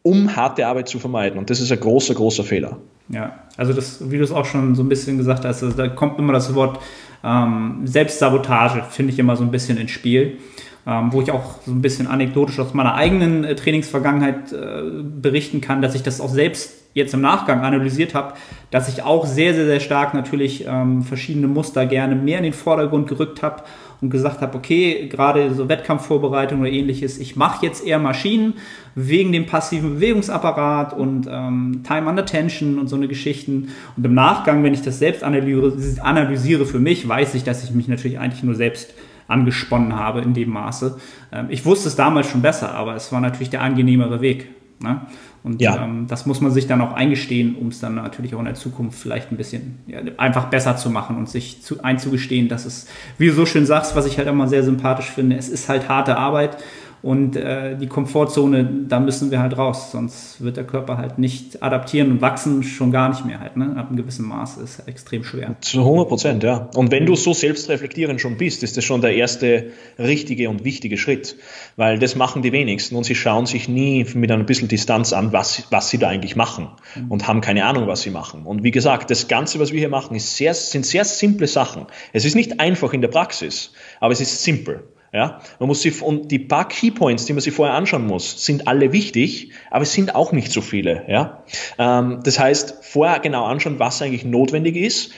[0.02, 1.38] um harte Arbeit zu vermeiden.
[1.38, 2.78] Und das ist ein großer, großer Fehler.
[3.08, 5.88] Ja, also das, wie du es auch schon so ein bisschen gesagt hast, also da
[5.88, 6.78] kommt immer das Wort
[7.22, 10.38] ähm, Selbstsabotage, finde ich immer so ein bisschen ins Spiel
[10.86, 15.60] ähm, wo ich auch so ein bisschen anekdotisch aus meiner eigenen äh, Trainingsvergangenheit äh, berichten
[15.60, 18.34] kann, dass ich das auch selbst jetzt im Nachgang analysiert habe,
[18.70, 22.52] dass ich auch sehr, sehr, sehr stark natürlich ähm, verschiedene Muster gerne mehr in den
[22.52, 23.64] Vordergrund gerückt habe
[24.00, 28.54] und gesagt habe, okay, gerade so Wettkampfvorbereitung oder ähnliches, ich mache jetzt eher Maschinen
[28.94, 33.70] wegen dem passiven Bewegungsapparat und ähm, Time under Tension und so eine Geschichten.
[33.96, 37.72] Und im Nachgang, wenn ich das selbst analysiere, analysiere für mich, weiß ich, dass ich
[37.72, 38.94] mich natürlich eigentlich nur selbst
[39.28, 40.98] angesponnen habe in dem Maße.
[41.32, 44.48] Ähm, ich wusste es damals schon besser, aber es war natürlich der angenehmere Weg.
[44.80, 45.00] Ne?
[45.42, 45.84] Und ja.
[45.84, 48.54] ähm, das muss man sich dann auch eingestehen, um es dann natürlich auch in der
[48.54, 52.88] Zukunft vielleicht ein bisschen ja, einfach besser zu machen und sich zu, einzugestehen, dass es,
[53.18, 55.88] wie du so schön sagst, was ich halt immer sehr sympathisch finde, es ist halt
[55.88, 56.56] harte Arbeit
[57.04, 61.62] Und äh, die Komfortzone, da müssen wir halt raus, sonst wird der Körper halt nicht
[61.62, 63.58] adaptieren und wachsen schon gar nicht mehr halt.
[63.58, 63.76] Ne?
[63.76, 65.54] Ab einem gewissen Maß ist extrem schwer.
[65.60, 66.70] Zu 100 Prozent, ja.
[66.74, 70.96] Und wenn du so selbstreflektierend schon bist, ist das schon der erste richtige und wichtige
[70.96, 71.36] Schritt,
[71.76, 75.30] weil das machen die wenigsten und sie schauen sich nie mit ein bisschen Distanz an,
[75.34, 77.10] was, was sie da eigentlich machen mhm.
[77.10, 78.46] und haben keine Ahnung, was sie machen.
[78.46, 81.84] Und wie gesagt, das Ganze, was wir hier machen, ist sehr, sind sehr simple Sachen.
[82.14, 84.84] Es ist nicht einfach in der Praxis, aber es ist simpel.
[85.14, 88.66] Ja, man muss sich, und die paar Keypoints, die man sich vorher anschauen muss, sind
[88.66, 91.04] alle wichtig, aber es sind auch nicht so viele.
[91.06, 91.44] Ja,
[91.78, 95.12] ähm, das heißt, vorher genau anschauen, was eigentlich notwendig ist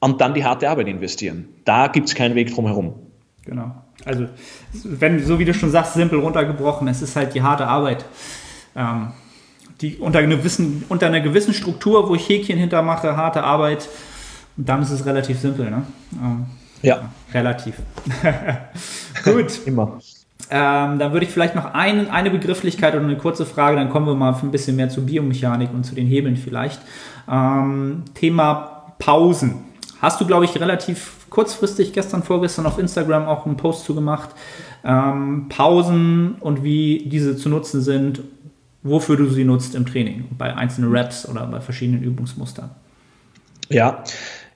[0.00, 1.48] und dann die harte Arbeit investieren.
[1.64, 2.94] Da gibt es keinen Weg drum herum.
[3.44, 3.76] Genau.
[4.04, 4.26] Also,
[4.82, 8.04] wenn, so wie du schon sagst, simpel runtergebrochen, es ist halt die harte Arbeit.
[8.74, 9.12] Ähm,
[9.80, 13.88] die unter, einer gewissen, unter einer gewissen Struktur, wo ich Häkchen hintermache, harte Arbeit,
[14.56, 15.70] und dann ist es relativ simpel.
[15.70, 15.86] Ne?
[16.20, 16.46] Ähm,
[16.82, 17.10] ja.
[17.32, 17.76] Relativ.
[19.24, 19.60] Gut.
[19.66, 19.98] Immer.
[20.48, 24.06] Ähm, dann würde ich vielleicht noch ein, eine Begrifflichkeit oder eine kurze Frage, dann kommen
[24.06, 26.80] wir mal ein bisschen mehr zur Biomechanik und zu den Hebeln vielleicht.
[27.28, 29.64] Ähm, Thema Pausen.
[30.00, 34.30] Hast du, glaube ich, relativ kurzfristig gestern, vorgestern auf Instagram auch einen Post zu gemacht.
[34.84, 38.20] Ähm, Pausen und wie diese zu nutzen sind,
[38.84, 42.70] wofür du sie nutzt im Training, bei einzelnen Raps oder bei verschiedenen Übungsmustern.
[43.68, 44.04] Ja,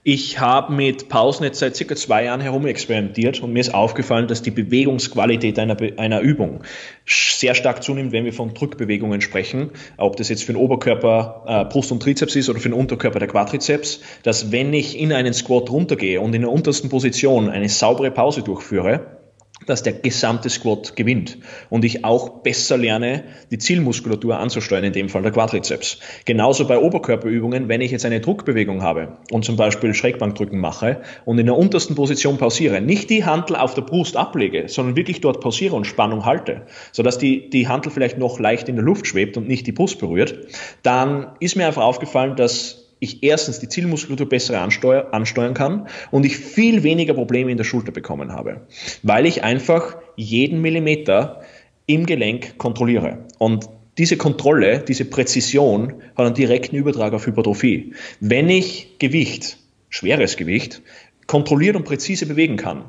[0.02, 4.28] ich habe mit Pausen jetzt seit circa zwei Jahren herum experimentiert und mir ist aufgefallen,
[4.28, 6.62] dass die Bewegungsqualität einer, einer Übung
[7.06, 9.70] sehr stark zunimmt, wenn wir von Drückbewegungen sprechen.
[9.98, 13.18] Ob das jetzt für den Oberkörper äh, Brust und Trizeps ist oder für den Unterkörper
[13.18, 17.68] der Quadrizeps, dass wenn ich in einen Squat runtergehe und in der untersten Position eine
[17.68, 19.19] saubere Pause durchführe,
[19.66, 25.08] dass der gesamte Squat gewinnt und ich auch besser lerne, die Zielmuskulatur anzusteuern, in dem
[25.08, 25.98] Fall der Quadrizeps.
[26.24, 31.38] Genauso bei Oberkörperübungen, wenn ich jetzt eine Druckbewegung habe und zum Beispiel Schrägbankdrücken mache und
[31.38, 35.40] in der untersten Position pausiere, nicht die Hantel auf der Brust ablege, sondern wirklich dort
[35.40, 39.36] pausiere und Spannung halte, sodass die, die Hantel vielleicht noch leicht in der Luft schwebt
[39.36, 40.36] und nicht die Brust berührt,
[40.82, 46.24] dann ist mir einfach aufgefallen, dass ich erstens die Zielmuskulatur besser ansteuer, ansteuern kann und
[46.24, 48.66] ich viel weniger Probleme in der Schulter bekommen habe,
[49.02, 51.40] weil ich einfach jeden Millimeter
[51.86, 53.24] im Gelenk kontrolliere.
[53.38, 57.94] Und diese Kontrolle, diese Präzision hat einen direkten Übertrag auf Hypertrophie.
[58.20, 59.58] Wenn ich Gewicht,
[59.88, 60.82] schweres Gewicht,
[61.26, 62.84] kontrolliert und präzise bewegen kann,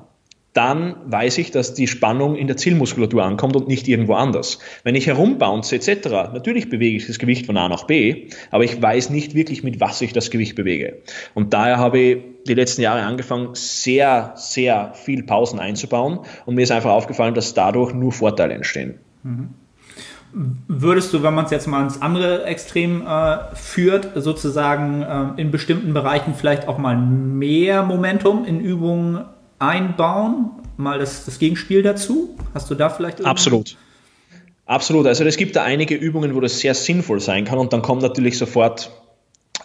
[0.53, 4.59] dann weiß ich, dass die Spannung in der Zielmuskulatur ankommt und nicht irgendwo anders.
[4.83, 8.81] Wenn ich herumbounce etc., natürlich bewege ich das Gewicht von A nach B, aber ich
[8.81, 11.01] weiß nicht wirklich, mit was ich das Gewicht bewege.
[11.33, 16.63] Und daher habe ich die letzten Jahre angefangen, sehr, sehr viel Pausen einzubauen und mir
[16.63, 18.95] ist einfach aufgefallen, dass dadurch nur Vorteile entstehen.
[19.23, 19.49] Mhm.
[20.67, 25.51] Würdest du, wenn man es jetzt mal ins andere Extrem äh, führt, sozusagen äh, in
[25.51, 29.25] bestimmten Bereichen vielleicht auch mal mehr Momentum in Übungen
[29.61, 30.51] einbauen?
[30.77, 32.35] Mal das, das Gegenspiel dazu?
[32.53, 33.23] Hast du da vielleicht?
[33.23, 33.77] Absolut.
[34.65, 35.05] Absolut.
[35.07, 38.01] Also es gibt da einige Übungen, wo das sehr sinnvoll sein kann und dann kommt
[38.01, 38.91] natürlich sofort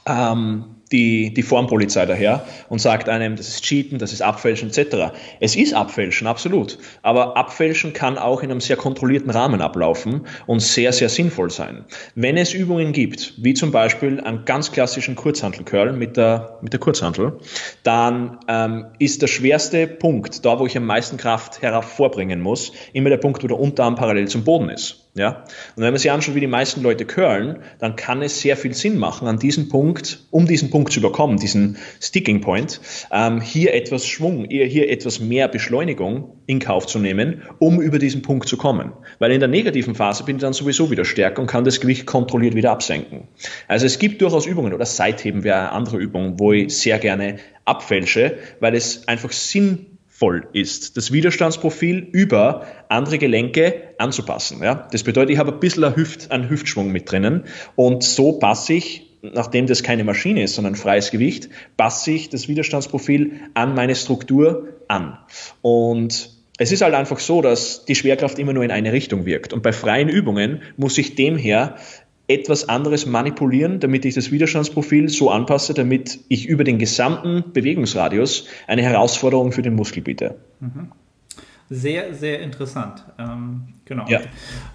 [0.04, 5.12] ähm, die, die Formpolizei daher und sagt einem, das ist Cheaten, das ist Abfälschen etc.
[5.40, 6.79] Es ist Abfälschen, absolut.
[7.03, 11.85] Aber Abfälschen kann auch in einem sehr kontrollierten Rahmen ablaufen und sehr, sehr sinnvoll sein.
[12.14, 16.81] Wenn es Übungen gibt, wie zum Beispiel einen ganz klassischen Kurzhantel-Curl mit der, mit der
[16.81, 17.38] Kurzhantel,
[17.83, 23.11] dann ähm, ist der schwerste Punkt, da wo ich am meisten Kraft hervorbringen muss, immer
[23.11, 25.05] der Punkt, wo der Unterarm parallel zum Boden ist.
[25.16, 25.44] Ja?
[25.76, 28.74] Und wenn man sich anschaut, wie die meisten Leute curlen, dann kann es sehr viel
[28.74, 33.74] Sinn machen, an diesem Punkt, um diesen Punkt zu überkommen, diesen Sticking Point, ähm, hier
[33.74, 38.57] etwas Schwung, hier etwas mehr Beschleunigung in Kauf zu nehmen, um über diesen Punkt zu
[38.57, 38.92] kommen.
[39.18, 42.07] Weil in der negativen Phase bin ich dann sowieso wieder stärker und kann das Gewicht
[42.07, 43.29] kontrolliert wieder absenken.
[43.68, 47.38] Also es gibt durchaus Übungen, oder Seitheben wäre eine andere Übung, wo ich sehr gerne
[47.64, 54.62] abfälsche, weil es einfach Sinn voll ist, das Widerstandsprofil über andere Gelenke anzupassen.
[54.62, 54.88] Ja?
[54.90, 59.11] Das bedeutet, ich habe ein bisschen Hüft, einen Hüftschwung mit drinnen und so passe ich,
[59.20, 64.68] nachdem das keine Maschine ist, sondern freies Gewicht, passe ich das Widerstandsprofil an meine Struktur
[64.88, 65.18] an.
[65.61, 69.52] Und es ist halt einfach so, dass die Schwerkraft immer nur in eine Richtung wirkt.
[69.52, 71.76] Und bei freien Übungen muss ich demher
[72.28, 78.46] etwas anderes manipulieren, damit ich das Widerstandsprofil so anpasse, damit ich über den gesamten Bewegungsradius
[78.66, 80.36] eine Herausforderung für den Muskel biete.
[80.60, 80.92] Mhm.
[81.68, 83.04] Sehr, sehr interessant.
[83.18, 84.04] Ähm, genau.
[84.08, 84.20] Ja.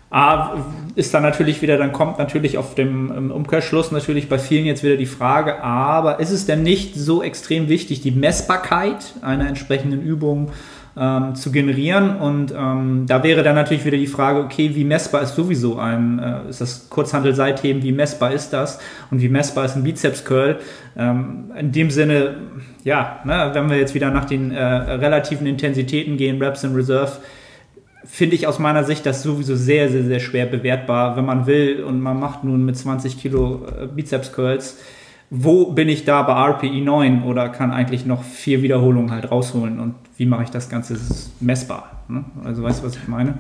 [0.09, 0.57] A,
[0.95, 4.97] ist dann natürlich wieder, dann kommt natürlich auf dem Umkehrschluss natürlich bei vielen jetzt wieder
[4.97, 10.51] die Frage, aber ist es denn nicht so extrem wichtig, die Messbarkeit einer entsprechenden Übung
[10.97, 12.17] ähm, zu generieren.
[12.17, 16.19] Und ähm, da wäre dann natürlich wieder die Frage, okay, wie messbar ist sowieso ein,
[16.19, 20.59] äh, ist das Kurzhandel-Seitheben, wie messbar ist das und wie messbar ist ein Bizeps-Curl?
[20.97, 22.35] Ähm, in dem Sinne,
[22.83, 27.13] ja, ne, wenn wir jetzt wieder nach den äh, relativen Intensitäten gehen, Reps in Reserve,
[28.03, 31.83] finde ich aus meiner Sicht das sowieso sehr, sehr, sehr schwer bewertbar, wenn man will
[31.83, 34.77] und man macht nun mit 20 Kilo äh, Bizeps Curls.
[35.33, 39.79] Wo bin ich da bei RPI 9 oder kann eigentlich noch vier Wiederholungen halt rausholen
[39.79, 40.97] und wie mache ich das Ganze
[41.39, 42.03] messbar?
[42.09, 42.25] Ne?
[42.43, 43.35] Also weißt du, was ich meine?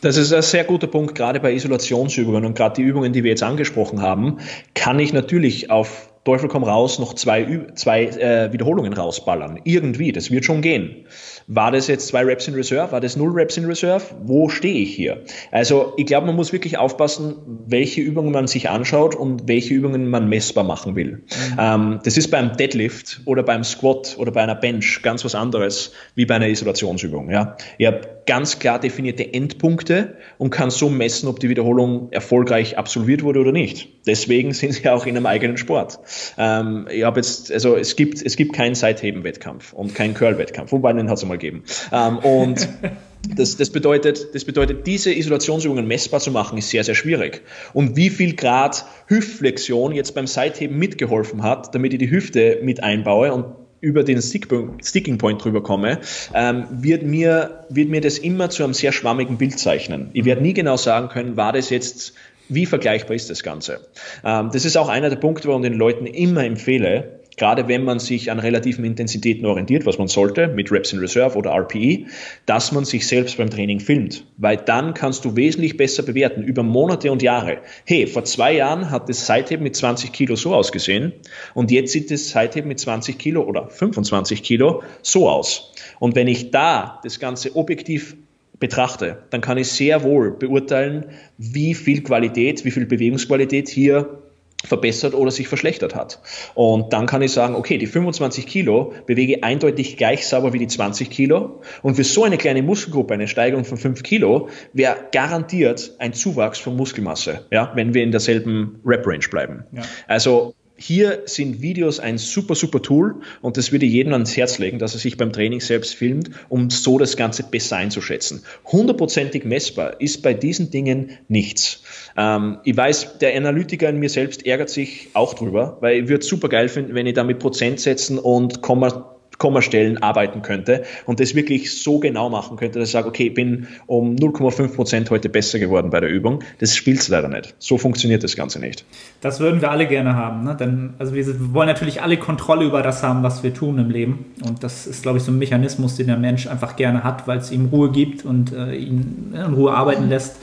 [0.00, 3.30] Das ist ein sehr guter Punkt, gerade bei Isolationsübungen und gerade die Übungen, die wir
[3.30, 4.38] jetzt angesprochen haben,
[4.74, 9.60] kann ich natürlich auf Teufel komm raus noch zwei, zwei äh, Wiederholungen rausballern.
[9.62, 11.06] Irgendwie, das wird schon gehen.
[11.46, 12.92] War das jetzt zwei Reps in Reserve?
[12.92, 14.04] War das null Reps in Reserve?
[14.22, 15.22] Wo stehe ich hier?
[15.50, 20.08] Also ich glaube, man muss wirklich aufpassen, welche Übungen man sich anschaut und welche Übungen
[20.08, 21.12] man messbar machen will.
[21.12, 21.58] Mhm.
[21.58, 25.92] Ähm, das ist beim Deadlift oder beim Squat oder bei einer Bench ganz was anderes
[26.14, 27.30] wie bei einer Isolationsübung.
[27.30, 27.56] Ja?
[27.78, 33.22] Ich habe ganz klar definierte Endpunkte und kann so messen, ob die Wiederholung erfolgreich absolviert
[33.22, 34.01] wurde oder nicht.
[34.06, 35.98] Deswegen sind sie auch in einem eigenen Sport.
[36.38, 40.92] Ähm, ich habe jetzt, also es gibt, es gibt keinen Seitheben-Wettkampf und keinen Curl-Wettkampf, wobei
[40.92, 41.64] den hat es mal gegeben.
[41.92, 42.68] Ähm, und
[43.36, 47.42] das, das, bedeutet, das bedeutet, diese Isolationsübungen messbar zu machen, ist sehr, sehr schwierig.
[47.72, 52.82] Und wie viel Grad Hüftflexion jetzt beim Seitheben mitgeholfen hat, damit ich die Hüfte mit
[52.82, 53.46] einbaue und
[53.80, 55.98] über den Sticking Point drüber komme,
[56.34, 60.10] ähm, wird, mir, wird mir das immer zu einem sehr schwammigen Bild zeichnen.
[60.12, 62.14] Ich werde nie genau sagen können, war das jetzt
[62.48, 63.80] wie vergleichbar ist das Ganze?
[64.24, 67.84] Ähm, das ist auch einer der Punkte, warum ich den Leuten immer empfehle, gerade wenn
[67.84, 72.06] man sich an relativen Intensitäten orientiert, was man sollte, mit Reps in Reserve oder RPE,
[72.46, 74.24] dass man sich selbst beim Training filmt.
[74.36, 77.58] Weil dann kannst du wesentlich besser bewerten, über Monate und Jahre.
[77.84, 81.12] Hey, vor zwei Jahren hat das Seitheben mit 20 Kilo so ausgesehen
[81.54, 85.72] und jetzt sieht das Seitheben mit 20 Kilo oder 25 Kilo so aus.
[85.98, 88.16] Und wenn ich da das Ganze objektiv
[88.62, 94.22] betrachte, dann kann ich sehr wohl beurteilen, wie viel Qualität, wie viel Bewegungsqualität hier
[94.64, 96.20] verbessert oder sich verschlechtert hat.
[96.54, 100.68] Und dann kann ich sagen, okay, die 25 Kilo bewege eindeutig gleich sauber wie die
[100.68, 101.60] 20 Kilo.
[101.82, 106.60] Und für so eine kleine Muskelgruppe eine Steigerung von 5 Kilo wäre garantiert ein Zuwachs
[106.60, 109.64] von Muskelmasse, ja, wenn wir in derselben Rep-Range bleiben.
[109.72, 109.82] Ja.
[110.06, 114.78] Also hier sind Videos ein super, super Tool und das würde jedem ans Herz legen,
[114.78, 118.42] dass er sich beim Training selbst filmt, um so das Ganze besser einzuschätzen.
[118.66, 121.82] Hundertprozentig messbar ist bei diesen Dingen nichts.
[122.16, 126.24] Ähm, ich weiß, der Analytiker in mir selbst ärgert sich auch drüber, weil ich würde
[126.24, 129.11] super geil finden, wenn ich da mit Prozentsätzen und Komma
[129.42, 133.34] Kommastellen arbeiten könnte und das wirklich so genau machen könnte, dass ich sage, okay, ich
[133.34, 136.44] bin um 0,5 Prozent heute besser geworden bei der Übung.
[136.60, 137.56] Das spielt es leider nicht.
[137.58, 138.84] So funktioniert das Ganze nicht.
[139.20, 140.44] Das würden wir alle gerne haben.
[140.44, 140.54] Ne?
[140.54, 144.26] Denn, also wir wollen natürlich alle Kontrolle über das haben, was wir tun im Leben.
[144.46, 147.38] Und das ist, glaube ich, so ein Mechanismus, den der Mensch einfach gerne hat, weil
[147.38, 150.36] es ihm Ruhe gibt und äh, ihn in Ruhe arbeiten lässt.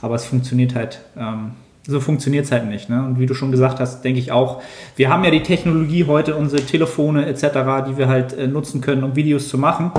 [0.00, 1.50] Aber es funktioniert halt ähm,
[1.86, 2.88] so funktioniert es halt nicht.
[2.88, 3.04] Ne?
[3.04, 4.60] Und wie du schon gesagt hast, denke ich auch,
[4.96, 7.42] wir haben ja die Technologie heute, unsere Telefone etc.,
[7.88, 9.92] die wir halt äh, nutzen können, um Videos zu machen.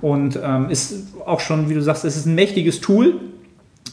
[0.00, 3.20] Und ähm, ist auch schon, wie du sagst, es ist ein mächtiges Tool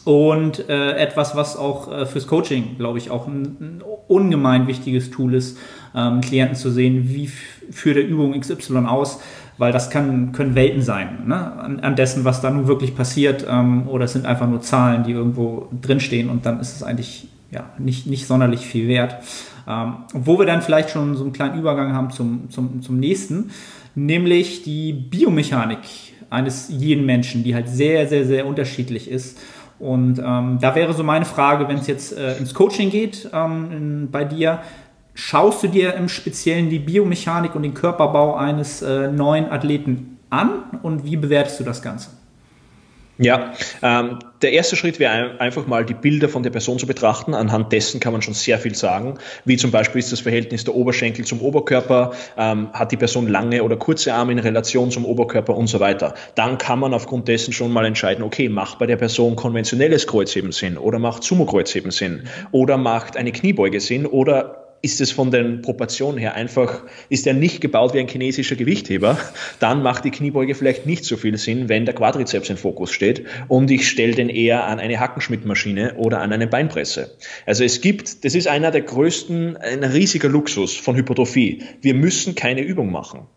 [0.05, 5.11] und äh, etwas, was auch äh, fürs Coaching, glaube ich, auch ein, ein, ungemein wichtiges
[5.11, 5.57] Tool ist,
[5.95, 9.19] ähm, Klienten zu sehen, wie führt der Übung XY aus,
[9.57, 11.53] weil das kann, können Welten sein, ne?
[11.53, 15.03] an, an, dessen, was da nun wirklich passiert, ähm, oder es sind einfach nur Zahlen,
[15.03, 19.17] die irgendwo drinstehen und dann ist es eigentlich ja, nicht, nicht sonderlich viel wert.
[19.67, 23.51] Ähm, wo wir dann vielleicht schon so einen kleinen Übergang haben zum, zum, zum nächsten,
[23.95, 25.79] nämlich die Biomechanik
[26.29, 29.39] eines jeden Menschen, die halt sehr, sehr, sehr unterschiedlich ist.
[29.79, 33.71] Und ähm, da wäre so meine Frage, wenn es jetzt äh, ins Coaching geht ähm,
[33.71, 34.59] in, bei dir,
[35.13, 40.63] schaust du dir im Speziellen die Biomechanik und den Körperbau eines äh, neuen Athleten an
[40.83, 42.18] und wie bewertest du das Ganze?
[43.21, 47.33] Ja, ähm, der erste Schritt wäre einfach mal die Bilder von der Person zu betrachten.
[47.33, 50.73] Anhand dessen kann man schon sehr viel sagen, wie zum Beispiel ist das Verhältnis der
[50.73, 55.53] Oberschenkel zum Oberkörper, ähm, hat die Person lange oder kurze Arme in Relation zum Oberkörper
[55.53, 56.13] und so weiter.
[56.35, 60.53] Dann kann man aufgrund dessen schon mal entscheiden, okay, macht bei der Person konventionelles Kreuzheben
[60.53, 65.61] Sinn oder macht Sumo-Kreuzheben Sinn oder macht eine Kniebeuge Sinn oder ist es von den
[65.61, 69.17] Proportionen her einfach, ist er nicht gebaut wie ein chinesischer Gewichtheber,
[69.59, 73.25] dann macht die Kniebeuge vielleicht nicht so viel Sinn, wenn der Quadrizeps im Fokus steht
[73.47, 77.15] und ich stelle den eher an eine Hackenschmidt-Maschine oder an eine Beinpresse.
[77.45, 81.63] Also es gibt, das ist einer der größten, ein riesiger Luxus von Hypertrophie.
[81.81, 83.27] Wir müssen keine Übung machen.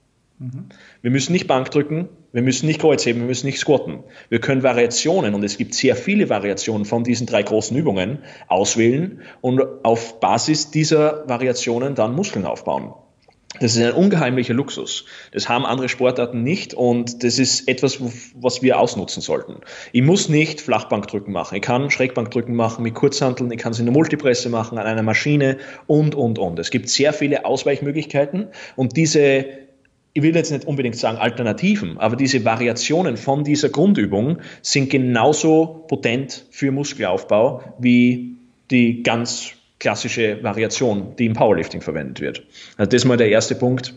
[1.02, 4.00] Wir müssen nicht Bank drücken, wir müssen nicht Kreuzheben, wir müssen nicht squatten.
[4.28, 9.20] Wir können Variationen, und es gibt sehr viele Variationen von diesen drei großen Übungen, auswählen
[9.40, 12.94] und auf Basis dieser Variationen dann Muskeln aufbauen.
[13.60, 15.04] Das ist ein ungeheimlicher Luxus.
[15.30, 17.98] Das haben andere Sportarten nicht und das ist etwas,
[18.34, 19.56] was wir ausnutzen sollten.
[19.92, 21.56] Ich muss nicht Flachbankdrücken machen.
[21.56, 25.02] Ich kann Schrägbankdrücken machen mit Kurzhanteln, ich kann es in der Multipresse machen, an einer
[25.02, 26.58] Maschine und, und, und.
[26.58, 29.44] Es gibt sehr viele Ausweichmöglichkeiten und diese
[30.14, 35.84] ich will jetzt nicht unbedingt sagen Alternativen, aber diese Variationen von dieser Grundübung sind genauso
[35.88, 38.36] potent für Muskelaufbau wie
[38.70, 42.46] die ganz klassische Variation, die im Powerlifting verwendet wird.
[42.76, 43.94] Also das ist mal der erste Punkt,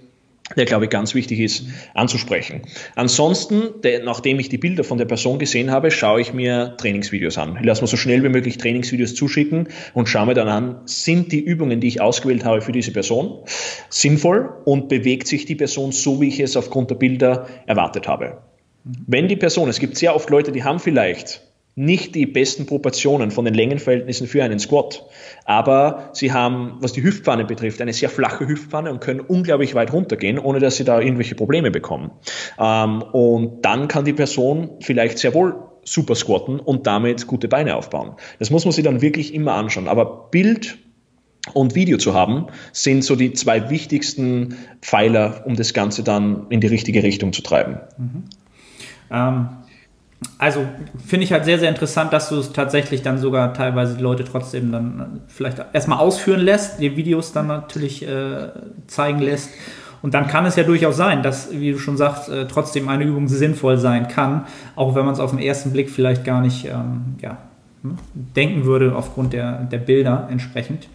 [0.55, 1.65] der, glaube ich, ganz wichtig ist
[1.95, 2.61] anzusprechen.
[2.95, 7.37] Ansonsten, der, nachdem ich die Bilder von der Person gesehen habe, schaue ich mir Trainingsvideos
[7.39, 7.57] an.
[7.59, 11.31] Ich lasse mir so schnell wie möglich Trainingsvideos zuschicken und schaue mir dann an, sind
[11.31, 13.39] die Übungen, die ich ausgewählt habe für diese Person,
[13.89, 18.37] sinnvoll und bewegt sich die Person so, wie ich es aufgrund der Bilder erwartet habe.
[18.83, 21.41] Wenn die Person, es gibt sehr oft Leute, die haben vielleicht
[21.75, 25.05] nicht die besten Proportionen von den Längenverhältnissen für einen Squat.
[25.43, 29.91] Aber sie haben, was die Hüftpfanne betrifft, eine sehr flache Hüftpfanne und können unglaublich weit
[29.91, 32.11] runtergehen, ohne dass sie da irgendwelche Probleme bekommen.
[32.57, 37.75] Ähm, und dann kann die Person vielleicht sehr wohl super squatten und damit gute Beine
[37.75, 38.13] aufbauen.
[38.39, 39.89] Das muss man sich dann wirklich immer anschauen.
[39.89, 40.77] Aber Bild
[41.53, 46.61] und Video zu haben, sind so die zwei wichtigsten Pfeiler, um das Ganze dann in
[46.61, 47.79] die richtige Richtung zu treiben.
[47.97, 48.23] Mhm.
[49.11, 49.49] Ähm
[50.37, 50.65] also
[51.05, 54.25] finde ich halt sehr, sehr interessant, dass du es tatsächlich dann sogar teilweise die Leute
[54.25, 58.49] trotzdem dann vielleicht erstmal ausführen lässt, die Videos dann natürlich äh,
[58.87, 59.49] zeigen lässt.
[60.01, 63.05] Und dann kann es ja durchaus sein, dass, wie du schon sagst, äh, trotzdem eine
[63.05, 64.45] Übung sinnvoll sein kann,
[64.75, 67.37] auch wenn man es auf den ersten Blick vielleicht gar nicht ähm, ja,
[67.81, 70.87] hm, denken würde aufgrund der, der Bilder entsprechend.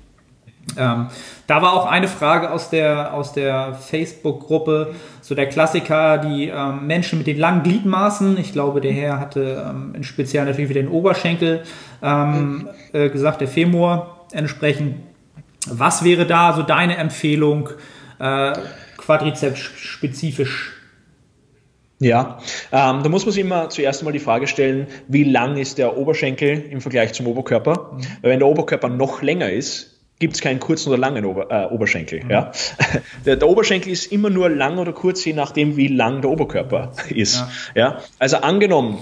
[0.76, 1.08] Ähm,
[1.46, 6.86] da war auch eine Frage aus der, aus der Facebook-Gruppe, so der Klassiker, die ähm,
[6.86, 8.38] Menschen mit den langen Gliedmaßen.
[8.38, 11.64] Ich glaube, der Herr hatte ähm, in Spezial natürlich wieder den Oberschenkel
[12.02, 14.96] ähm, äh, gesagt, der Femur entsprechend.
[15.66, 17.68] Was wäre da so deine Empfehlung,
[18.18, 18.52] äh,
[18.96, 20.76] quadrizeps-spezifisch?
[22.02, 22.38] Ja,
[22.72, 25.98] ähm, da muss man sich immer zuerst einmal die Frage stellen, wie lang ist der
[25.98, 27.92] Oberschenkel im Vergleich zum Oberkörper?
[27.92, 28.02] Mhm.
[28.22, 29.89] Weil wenn der Oberkörper noch länger ist,
[30.20, 32.22] gibt es keinen kurzen oder langen Ober, äh, Oberschenkel.
[32.22, 32.30] Mhm.
[32.30, 32.52] Ja?
[33.26, 36.92] Der, der, Oberschenkel ist immer nur lang oder kurz, je nachdem, wie lang der Oberkörper
[37.10, 37.44] ist.
[37.74, 37.82] Ja.
[37.82, 37.98] ja?
[38.18, 38.98] Also angenommen,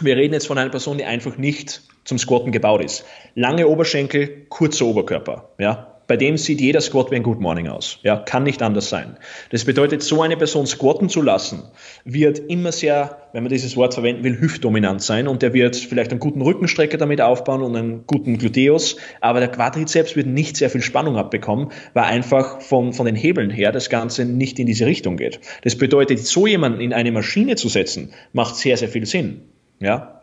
[0.00, 3.04] wir reden jetzt von einer Person, die einfach nicht zum Squatten gebaut ist.
[3.34, 5.50] Lange Oberschenkel, kurzer Oberkörper.
[5.58, 5.97] Ja?
[6.08, 7.98] Bei dem sieht jeder Squat wie ein Good Morning aus.
[8.02, 9.18] Ja, kann nicht anders sein.
[9.50, 11.62] Das bedeutet, so eine Person squatten zu lassen,
[12.04, 16.10] wird immer sehr, wenn man dieses Wort verwenden will, hüftdominant sein und der wird vielleicht
[16.10, 20.70] einen guten Rückenstrecker damit aufbauen und einen guten Gluteus, aber der Quadrizeps wird nicht sehr
[20.70, 24.86] viel Spannung abbekommen, weil einfach von, von den Hebeln her das Ganze nicht in diese
[24.86, 25.40] Richtung geht.
[25.62, 29.42] Das bedeutet, so jemanden in eine Maschine zu setzen, macht sehr, sehr viel Sinn.
[29.78, 30.17] Ja,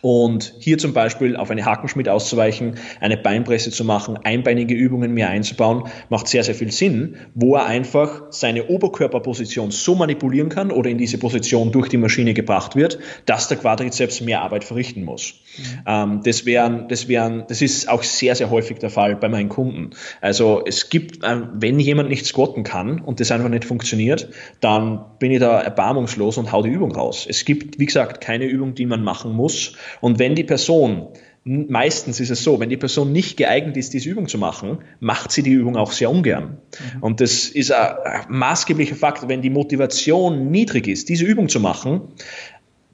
[0.00, 5.28] und hier zum Beispiel auf eine Hakenschmidt auszuweichen, eine Beinpresse zu machen, einbeinige Übungen mehr
[5.30, 10.90] einzubauen, macht sehr, sehr viel Sinn, wo er einfach seine Oberkörperposition so manipulieren kann oder
[10.90, 15.34] in diese Position durch die Maschine gebracht wird, dass der Quadrizeps mehr Arbeit verrichten muss.
[15.56, 15.62] Mhm.
[15.86, 19.48] Ähm, das, wären, das, wären, das ist auch sehr, sehr häufig der Fall bei meinen
[19.48, 19.90] Kunden.
[20.20, 24.28] Also es gibt, äh, wenn jemand nicht squatten kann und das einfach nicht funktioniert,
[24.60, 27.26] dann bin ich da erbarmungslos und hau die Übung raus.
[27.28, 31.08] Es gibt, wie gesagt, keine Übung, die man machen muss und wenn die Person
[31.44, 35.30] meistens ist es so, wenn die Person nicht geeignet ist, diese Übung zu machen, macht
[35.30, 36.58] sie die Übung auch sehr ungern.
[36.94, 37.02] Mhm.
[37.02, 39.28] Und das ist ein maßgeblicher Faktor.
[39.28, 42.00] Wenn die Motivation niedrig ist, diese Übung zu machen,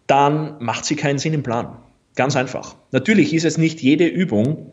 [0.09, 1.77] dann macht sie keinen Sinn im Plan.
[2.17, 2.75] Ganz einfach.
[2.91, 4.67] Natürlich ist es nicht jede Übung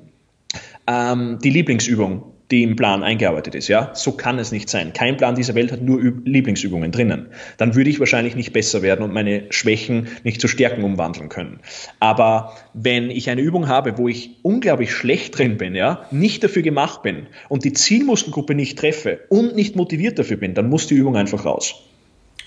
[0.88, 3.68] ähm, die Lieblingsübung die im Plan eingearbeitet ist.
[3.68, 4.94] Ja, so kann es nicht sein.
[4.94, 7.28] Kein Plan dieser Welt hat nur Lieblingsübungen drinnen.
[7.58, 11.60] Dann würde ich wahrscheinlich nicht besser werden und meine Schwächen nicht zu Stärken umwandeln können.
[12.00, 16.62] Aber wenn ich eine Übung habe, wo ich unglaublich schlecht drin bin, ja, nicht dafür
[16.62, 20.96] gemacht bin und die Zielmuskelgruppe nicht treffe und nicht motiviert dafür bin, dann muss die
[20.96, 21.76] Übung einfach raus.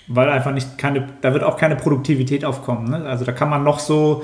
[0.07, 2.89] Weil einfach nicht keine, da wird auch keine Produktivität aufkommen.
[2.89, 3.05] Ne?
[3.05, 4.23] Also da kann man noch so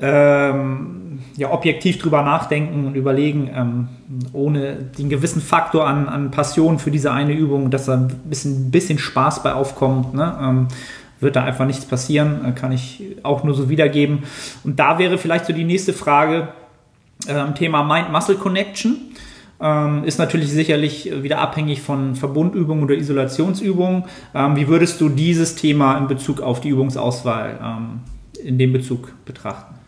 [0.00, 3.88] ähm, ja, objektiv drüber nachdenken und überlegen, ähm,
[4.32, 8.70] ohne den gewissen Faktor an, an Passion für diese eine Übung, dass da ein bisschen,
[8.70, 10.36] bisschen Spaß bei aufkommt, ne?
[10.40, 10.68] ähm,
[11.20, 14.24] wird da einfach nichts passieren, äh, kann ich auch nur so wiedergeben.
[14.64, 16.48] Und da wäre vielleicht so die nächste Frage,
[17.26, 18.96] äh, Thema Mind-Muscle-Connection.
[19.60, 24.04] Ähm, ist natürlich sicherlich wieder abhängig von Verbundübungen oder Isolationsübungen.
[24.34, 28.00] Ähm, wie würdest du dieses Thema in Bezug auf die Übungsauswahl ähm,
[28.44, 29.81] in dem Bezug betrachten?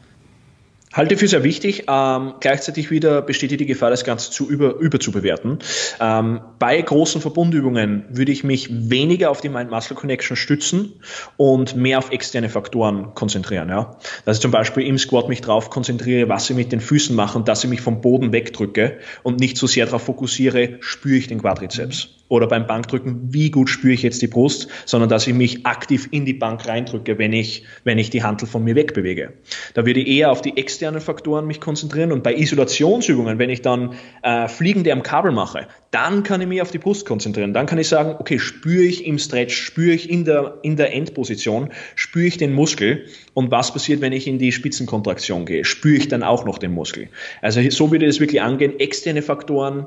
[0.95, 1.87] Halte für sehr wichtig.
[1.89, 5.59] Ähm, gleichzeitig wieder besteht die Gefahr, das Ganze zu über, überzubewerten.
[6.01, 10.93] Ähm, bei großen Verbundübungen würde ich mich weniger auf die Mind-Muscle-Connection stützen
[11.37, 13.69] und mehr auf externe Faktoren konzentrieren.
[13.69, 13.97] Ja?
[14.25, 17.37] Dass ich zum Beispiel im Squat mich darauf konzentriere, was ich mit den Füßen mache
[17.39, 21.27] und dass ich mich vom Boden wegdrücke und nicht so sehr darauf fokussiere, spüre ich
[21.27, 22.11] den Quadrizeps.
[22.29, 26.09] Oder beim Bankdrücken, wie gut spüre ich jetzt die Brust, sondern dass ich mich aktiv
[26.11, 29.35] in die Bank reindrücke, wenn ich, wenn ich die Handel von mir wegbewege.
[29.75, 33.63] Da würde ich eher auf die externen Faktoren mich konzentrieren und bei Isolationsübungen, wenn ich
[33.63, 37.55] dann äh, Fliegende am Kabel mache, dann kann ich mich auf die Brust konzentrieren.
[37.55, 40.93] Dann kann ich sagen, okay, spüre ich im Stretch, spüre ich in der, in der
[40.93, 45.65] Endposition, spüre ich den Muskel und was passiert, wenn ich in die Spitzenkontraktion gehe?
[45.65, 47.09] Spüre ich dann auch noch den Muskel?
[47.43, 49.87] Also so würde es wirklich angehen, externe Faktoren,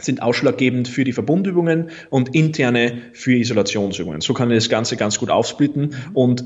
[0.00, 4.20] sind ausschlaggebend für die Verbundübungen und interne für Isolationsübungen.
[4.20, 6.44] So kann ich das Ganze ganz gut aufsplitten und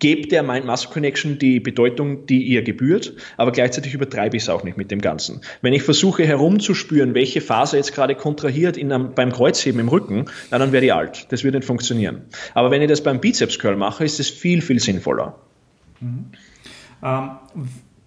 [0.00, 4.76] gebt der Mind-Muscle-Connection die Bedeutung, die ihr gebührt, aber gleichzeitig übertreibe ich es auch nicht
[4.76, 5.40] mit dem Ganzen.
[5.62, 10.26] Wenn ich versuche herumzuspüren, welche Phase jetzt gerade kontrahiert in einem, beim Kreuzheben im Rücken,
[10.50, 11.26] na, dann werde ich alt.
[11.30, 12.22] Das wird nicht funktionieren.
[12.54, 15.36] Aber wenn ich das beim Bizeps-Curl mache, ist es viel, viel sinnvoller.
[16.00, 16.26] Mhm.
[17.02, 17.30] Ähm,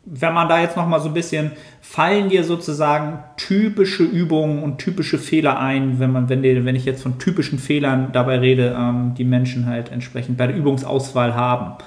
[0.09, 1.51] wenn man da jetzt noch mal so ein bisschen,
[1.81, 6.85] fallen dir sozusagen typische Übungen und typische Fehler ein, wenn man, wenn, die, wenn ich
[6.85, 11.83] jetzt von typischen Fehlern dabei rede, ähm, die Menschen halt entsprechend bei der Übungsauswahl haben?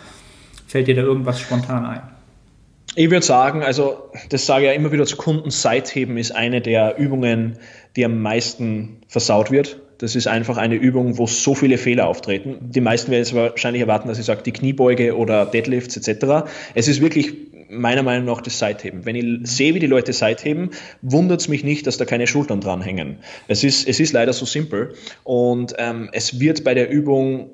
[0.66, 2.02] Fällt dir da irgendwas spontan ein?
[2.96, 6.60] Ich würde sagen, also das sage ich ja immer wieder zu Kunden, Seitheben ist eine
[6.60, 7.58] der Übungen,
[7.96, 9.80] die am meisten versaut wird.
[9.98, 12.56] Das ist einfach eine Übung, wo so viele Fehler auftreten.
[12.60, 16.48] Die meisten werden jetzt wahrscheinlich erwarten, dass ich sage, die Kniebeuge oder Deadlifts etc.
[16.74, 17.34] Es ist wirklich
[17.70, 19.06] meiner Meinung nach das Seitheben.
[19.06, 20.70] Wenn ich sehe, wie die Leute Seitheben,
[21.02, 23.18] wundert es mich nicht, dass da keine Schultern dranhängen.
[23.48, 24.94] Es ist, es ist leider so simpel
[25.24, 27.50] und ähm, es wird bei der Übung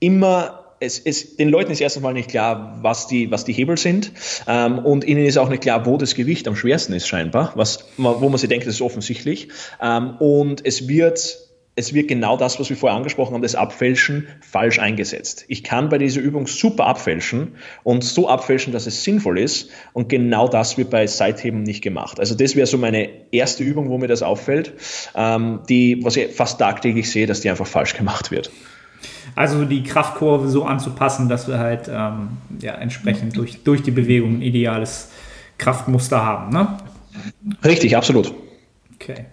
[0.00, 3.78] immer es, es, den Leuten ist erstens mal nicht klar, was die, was die Hebel
[3.78, 4.12] sind
[4.46, 7.86] ähm, und ihnen ist auch nicht klar, wo das Gewicht am schwersten ist scheinbar, was,
[7.96, 9.48] wo man sich denkt, das ist offensichtlich.
[9.80, 11.38] Ähm, und es wird
[11.76, 15.44] es wird genau das, was wir vorher angesprochen haben, das Abfälschen, falsch eingesetzt.
[15.48, 19.70] Ich kann bei dieser Übung super abfälschen und so abfälschen, dass es sinnvoll ist.
[19.92, 22.20] Und genau das wird bei Seitheben nicht gemacht.
[22.20, 24.72] Also das wäre so meine erste Übung, wo mir das auffällt,
[25.16, 28.50] ähm, die, was ich fast tagtäglich sehe, dass die einfach falsch gemacht wird.
[29.34, 32.28] Also die Kraftkurve so anzupassen, dass wir halt ähm,
[32.60, 35.10] ja, entsprechend durch, durch die Bewegung ein ideales
[35.58, 36.52] Kraftmuster haben.
[36.52, 36.78] Ne?
[37.64, 38.32] Richtig, absolut.
[38.94, 39.26] Okay.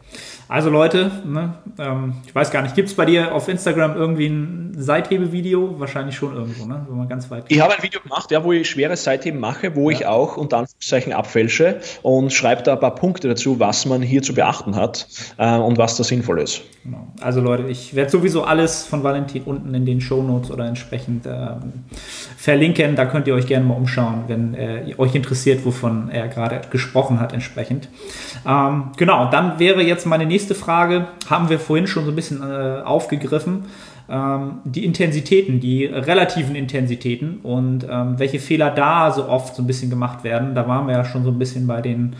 [0.52, 4.28] Also Leute, ne, ähm, ich weiß gar nicht, gibt es bei dir auf Instagram irgendwie
[4.28, 5.80] ein Seithebevideo?
[5.80, 6.86] Wahrscheinlich schon irgendwo, ne?
[6.90, 9.78] wenn man ganz weit Ich habe ein Video gemacht, ja, wo ich schweres Seitheben mache,
[9.78, 9.98] wo ja.
[9.98, 14.24] ich auch unter Anführungszeichen abfälsche und schreibe da ein paar Punkte dazu, was man hier
[14.24, 16.64] zu beachten hat äh, und was da sinnvoll ist.
[16.84, 17.08] Genau.
[17.22, 21.28] Also Leute, ich werde sowieso alles von Valentin unten in den Show Notes oder entsprechend
[21.28, 21.86] ähm,
[22.36, 22.96] verlinken.
[22.96, 27.20] Da könnt ihr euch gerne mal umschauen, wenn äh, euch interessiert, wovon er gerade gesprochen
[27.20, 27.88] hat entsprechend.
[28.48, 32.16] Ähm, genau, dann wäre jetzt meine nächste nächste Frage haben wir vorhin schon so ein
[32.16, 33.66] bisschen äh, aufgegriffen.
[34.10, 39.68] Ähm, die Intensitäten, die relativen Intensitäten und ähm, welche Fehler da so oft so ein
[39.68, 40.56] bisschen gemacht werden.
[40.56, 42.16] Da waren wir ja schon so ein bisschen bei den,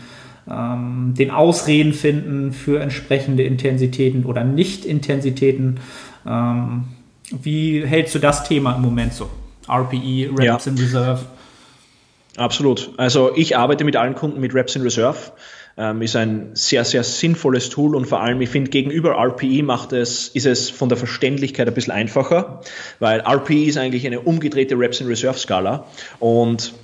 [0.48, 5.80] ähm, den Ausreden finden für entsprechende Intensitäten oder Nicht-Intensitäten.
[6.24, 6.84] Ähm,
[7.42, 9.28] wie hältst du das Thema im Moment so?
[9.68, 10.72] RPE, Reps ja.
[10.72, 11.22] in Reserve?
[12.36, 12.90] Absolut.
[12.96, 15.32] Also ich arbeite mit allen Kunden mit Reps in Reserve
[15.76, 19.92] ähm, ist ein sehr, sehr sinnvolles Tool und vor allem, ich finde, gegenüber RPE macht
[19.92, 22.60] es, ist es von der Verständlichkeit ein bisschen einfacher,
[22.98, 25.86] weil RPE ist eigentlich eine umgedrehte Reps in Reserve Skala
[26.18, 26.74] und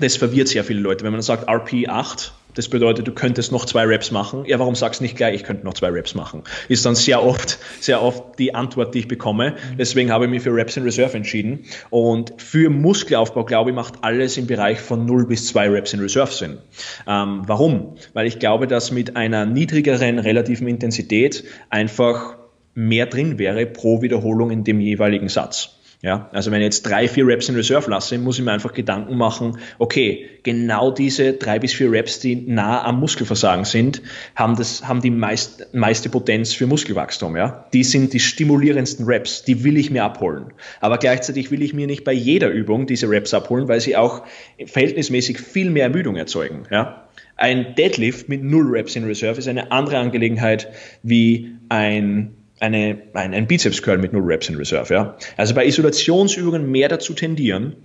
[0.00, 1.04] das verwirrt sehr viele Leute.
[1.04, 4.44] Wenn man sagt RPE 8, das bedeutet, du könntest noch zwei Raps machen.
[4.46, 6.42] Ja, warum sagst du nicht gleich, ich könnte noch zwei Raps machen?
[6.68, 9.56] Ist dann sehr oft, sehr oft die Antwort, die ich bekomme.
[9.78, 11.64] Deswegen habe ich mich für Raps in Reserve entschieden.
[11.90, 16.00] Und für Muskelaufbau, glaube ich, macht alles im Bereich von 0 bis 2 Raps in
[16.00, 16.58] Reserve Sinn.
[17.06, 17.96] Ähm, warum?
[18.14, 22.38] Weil ich glaube, dass mit einer niedrigeren relativen Intensität einfach
[22.74, 25.75] mehr drin wäre pro Wiederholung in dem jeweiligen Satz.
[26.06, 28.72] Ja, also wenn ich jetzt drei, vier Reps in Reserve lasse, muss ich mir einfach
[28.72, 34.02] Gedanken machen, okay, genau diese drei bis vier Reps, die nah am Muskelversagen sind,
[34.36, 37.36] haben, das, haben die meist, meiste Potenz für Muskelwachstum.
[37.36, 37.66] Ja?
[37.72, 40.52] Die sind die stimulierendsten Reps, die will ich mir abholen.
[40.80, 44.22] Aber gleichzeitig will ich mir nicht bei jeder Übung diese Reps abholen, weil sie auch
[44.64, 46.68] verhältnismäßig viel mehr Ermüdung erzeugen.
[46.70, 47.08] Ja?
[47.34, 50.68] Ein Deadlift mit null Reps in Reserve ist eine andere Angelegenheit
[51.02, 54.92] wie ein eine, ein, ein Bizeps-Curl mit nur Reps in Reserve.
[54.92, 55.16] Ja?
[55.36, 57.76] Also bei Isolationsübungen mehr dazu tendieren,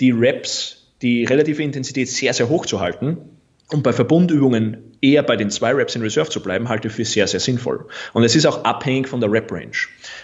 [0.00, 3.18] die Reps, die relative Intensität sehr, sehr hoch zu halten
[3.72, 7.04] und bei Verbundübungen eher bei den zwei Reps in Reserve zu bleiben, halte ich für
[7.04, 7.86] sehr, sehr sinnvoll.
[8.12, 9.72] Und es ist auch abhängig von der Rep-Range.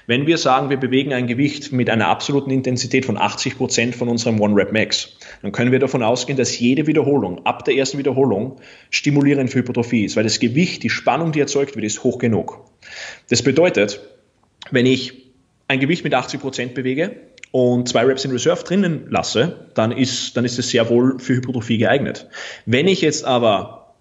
[0.07, 4.09] Wenn wir sagen, wir bewegen ein Gewicht mit einer absoluten Intensität von 80 Prozent von
[4.09, 8.57] unserem One-Rep-Max, dann können wir davon ausgehen, dass jede Wiederholung, ab der ersten Wiederholung,
[8.90, 12.61] stimulierend für Hypertrophie ist, weil das Gewicht, die Spannung, die erzeugt wird, ist hoch genug.
[13.30, 14.01] Das bedeutet,
[14.70, 15.32] wenn ich
[15.68, 17.16] ein Gewicht mit 80 Prozent bewege
[17.53, 21.36] und zwei Reps in Reserve drinnen lasse, dann ist, dann ist es sehr wohl für
[21.36, 22.28] Hypertrophie geeignet.
[22.66, 23.94] Wenn ich jetzt aber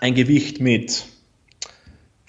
[0.00, 1.04] ein Gewicht mit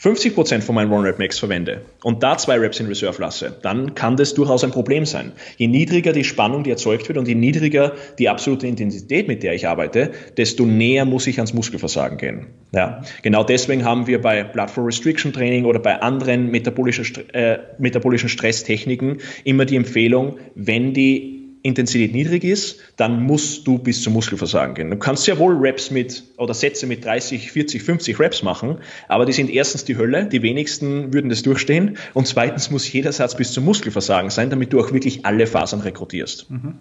[0.03, 4.17] 50% von meinem One-Rep Max verwende und da zwei Reps in Reserve lasse, dann kann
[4.17, 5.31] das durchaus ein Problem sein.
[5.55, 9.53] Je niedriger die Spannung, die erzeugt wird und je niedriger die absolute Intensität, mit der
[9.53, 12.47] ich arbeite, desto näher muss ich ans Muskelversagen gehen.
[12.73, 17.59] Ja, genau deswegen haben wir bei Blood Flow Restriction Training oder bei anderen metabolischen, äh,
[17.77, 24.13] metabolischen Stresstechniken immer die Empfehlung, wenn die Intensität niedrig ist, dann musst du bis zum
[24.13, 24.91] Muskelversagen gehen.
[24.91, 29.25] Du kannst ja wohl Reps mit oder Sätze mit 30, 40, 50 Reps machen, aber
[29.25, 33.35] die sind erstens die Hölle, die wenigsten würden das durchstehen und zweitens muss jeder Satz
[33.35, 36.51] bis zum Muskelversagen sein, damit du auch wirklich alle Fasern rekrutierst.
[36.51, 36.75] Mhm.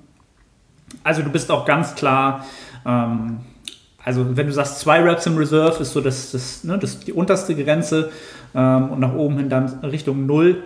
[1.05, 2.45] Also du bist auch ganz klar,
[2.85, 3.39] ähm,
[4.05, 7.12] also wenn du sagst, zwei Reps im Reserve ist so das, das, ne, das die
[7.12, 8.11] unterste Grenze
[8.53, 10.64] ähm, und nach oben hin dann Richtung Null.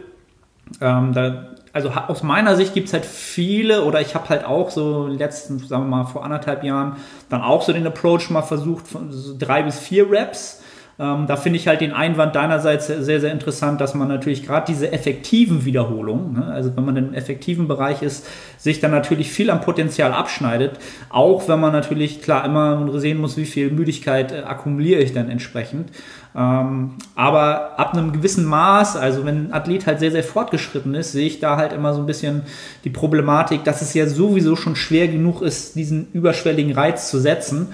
[0.80, 4.70] Ähm, da also aus meiner Sicht gibt es halt viele, oder ich habe halt auch
[4.70, 6.96] so letzten, sagen wir mal, vor anderthalb Jahren
[7.28, 10.62] dann auch so den Approach mal versucht, von so drei bis vier Raps.
[10.98, 14.64] Ähm, da finde ich halt den Einwand deinerseits sehr, sehr interessant, dass man natürlich gerade
[14.66, 19.50] diese effektiven Wiederholungen, ne, also wenn man im effektiven Bereich ist, sich dann natürlich viel
[19.50, 20.78] am Potenzial abschneidet.
[21.10, 25.28] Auch wenn man natürlich klar immer sehen muss, wie viel Müdigkeit äh, akkumuliere ich dann
[25.28, 25.90] entsprechend.
[26.36, 31.12] Ähm, aber ab einem gewissen Maß, also wenn ein Athlet halt sehr, sehr fortgeschritten ist,
[31.12, 32.42] sehe ich da halt immer so ein bisschen
[32.84, 37.68] die Problematik, dass es ja sowieso schon schwer genug ist, diesen überschwelligen Reiz zu setzen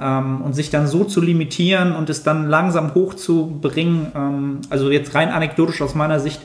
[0.00, 4.10] ähm, und sich dann so zu limitieren und es dann langsam hochzubringen.
[4.16, 6.40] Ähm, also jetzt rein anekdotisch aus meiner Sicht,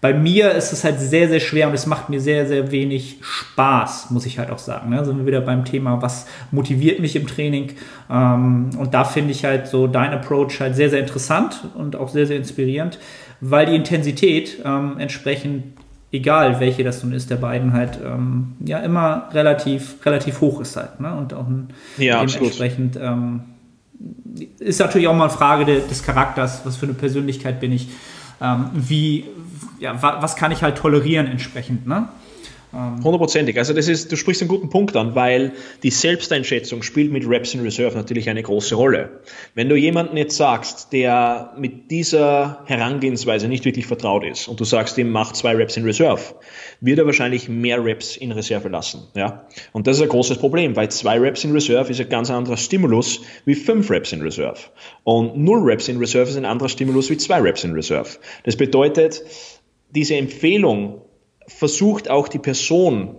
[0.00, 3.18] bei mir ist es halt sehr, sehr schwer und es macht mir sehr, sehr wenig
[3.20, 4.90] Spaß, muss ich halt auch sagen.
[4.90, 5.04] Ne?
[5.04, 7.72] Sind wir wieder beim Thema, was motiviert mich im Training?
[8.08, 12.08] Ähm, und da finde ich halt so dein Approach halt sehr, sehr interessant und auch
[12.10, 13.00] sehr, sehr inspirierend,
[13.40, 15.64] weil die Intensität ähm, entsprechend,
[16.12, 20.76] egal welche das nun ist, der beiden halt ähm, ja immer relativ, relativ hoch ist
[20.76, 21.00] halt.
[21.00, 21.12] Ne?
[21.12, 21.46] Und auch
[21.96, 23.40] ja, dementsprechend ähm,
[24.60, 27.88] ist natürlich auch mal eine Frage de, des Charakters, was für eine Persönlichkeit bin ich.
[28.72, 29.24] Wie,
[29.78, 32.08] ja, was kann ich halt tolerieren entsprechend, ne?
[32.74, 33.56] Ähm, Hundertprozentig.
[33.58, 35.52] Also das ist, du sprichst einen guten Punkt an, weil
[35.82, 39.20] die Selbsteinschätzung spielt mit Reps in Reserve natürlich eine große Rolle.
[39.54, 44.64] Wenn du jemanden jetzt sagst, der mit dieser Herangehensweise nicht wirklich vertraut ist und du
[44.64, 46.20] sagst ihm, mach zwei Reps in Reserve,
[46.80, 49.08] wird er wahrscheinlich mehr Reps in Reserve lassen.
[49.14, 49.46] Ja?
[49.72, 52.56] Und das ist ein großes Problem, weil zwei Reps in Reserve ist ein ganz anderer
[52.56, 54.58] Stimulus wie fünf Reps in Reserve.
[55.04, 58.10] Und null Reps in Reserve ist ein anderer Stimulus wie zwei Reps in Reserve.
[58.44, 59.22] Das bedeutet,
[59.90, 61.00] diese Empfehlung
[61.48, 63.16] versucht auch die Person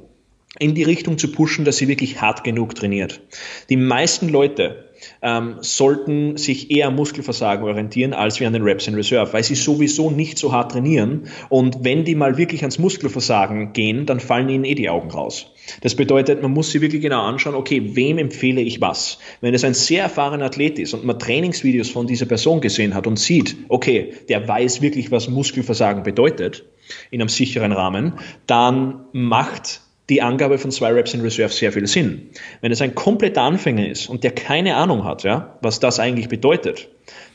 [0.57, 3.21] in die Richtung zu pushen, dass sie wirklich hart genug trainiert.
[3.69, 4.89] Die meisten Leute
[5.21, 9.55] ähm, sollten sich eher Muskelversagen orientieren als wie an den Reps in Reserve, weil sie
[9.55, 14.49] sowieso nicht so hart trainieren und wenn die mal wirklich ans Muskelversagen gehen, dann fallen
[14.49, 15.51] ihnen eh die Augen raus.
[15.81, 19.19] Das bedeutet, man muss sich wirklich genau anschauen, okay, wem empfehle ich was?
[19.41, 23.05] Wenn es ein sehr erfahrener Athlet ist und man Trainingsvideos von dieser Person gesehen hat
[23.05, 26.65] und sieht, okay, der weiß wirklich, was Muskelversagen bedeutet
[27.11, 28.13] in einem sicheren Rahmen,
[28.47, 32.29] dann macht die Angabe von zwei Reps in Reserve sehr viel Sinn.
[32.61, 36.29] Wenn es ein kompletter Anfänger ist und der keine Ahnung hat, ja, was das eigentlich
[36.29, 36.89] bedeutet,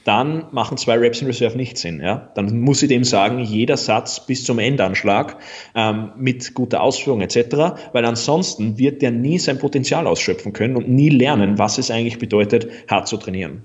[0.04, 2.00] dann machen zwei Reps in Reserve nicht Sinn.
[2.00, 2.30] Ja?
[2.34, 5.38] Dann muss ich dem sagen, jeder Satz bis zum Endanschlag
[5.74, 7.46] ähm, mit guter Ausführung etc.,
[7.92, 12.18] weil ansonsten wird der nie sein Potenzial ausschöpfen können und nie lernen, was es eigentlich
[12.18, 13.62] bedeutet, hart zu trainieren.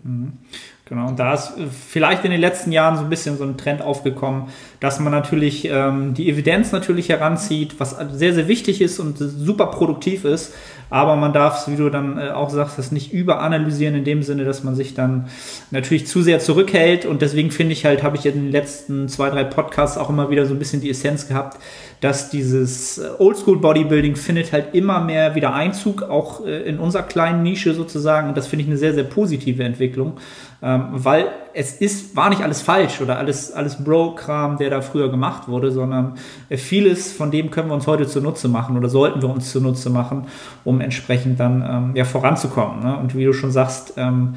[0.90, 1.54] Genau, und da ist
[1.88, 4.46] vielleicht in den letzten Jahren so ein bisschen so ein Trend aufgekommen,
[4.80, 9.68] dass man natürlich ähm, die Evidenz natürlich heranzieht, was sehr, sehr wichtig ist und super
[9.68, 10.52] produktiv ist,
[10.90, 14.24] aber man darf es, wie du dann äh, auch sagst, das nicht überanalysieren in dem
[14.24, 15.28] Sinne, dass man sich dann
[15.70, 17.06] natürlich zu sehr zurückhält.
[17.06, 20.32] Und deswegen finde ich halt, habe ich in den letzten zwei, drei Podcasts auch immer
[20.32, 21.60] wieder so ein bisschen die Essenz gehabt,
[22.02, 27.04] dass dieses äh, Oldschool Bodybuilding findet halt immer mehr wieder Einzug, auch äh, in unserer
[27.04, 28.30] kleinen Nische sozusagen.
[28.30, 30.18] Und das finde ich eine sehr, sehr positive Entwicklung
[30.62, 35.10] ähm, weil es ist, war nicht alles falsch oder alles, alles Bro-Kram, der da früher
[35.10, 36.16] gemacht wurde, sondern
[36.49, 40.28] vieles von dem können wir uns heute zunutze machen oder sollten wir uns zunutze machen,
[40.64, 42.84] um entsprechend dann ähm, ja, voranzukommen.
[42.84, 42.97] Ne?
[42.97, 44.36] Und wie du schon sagst, ähm,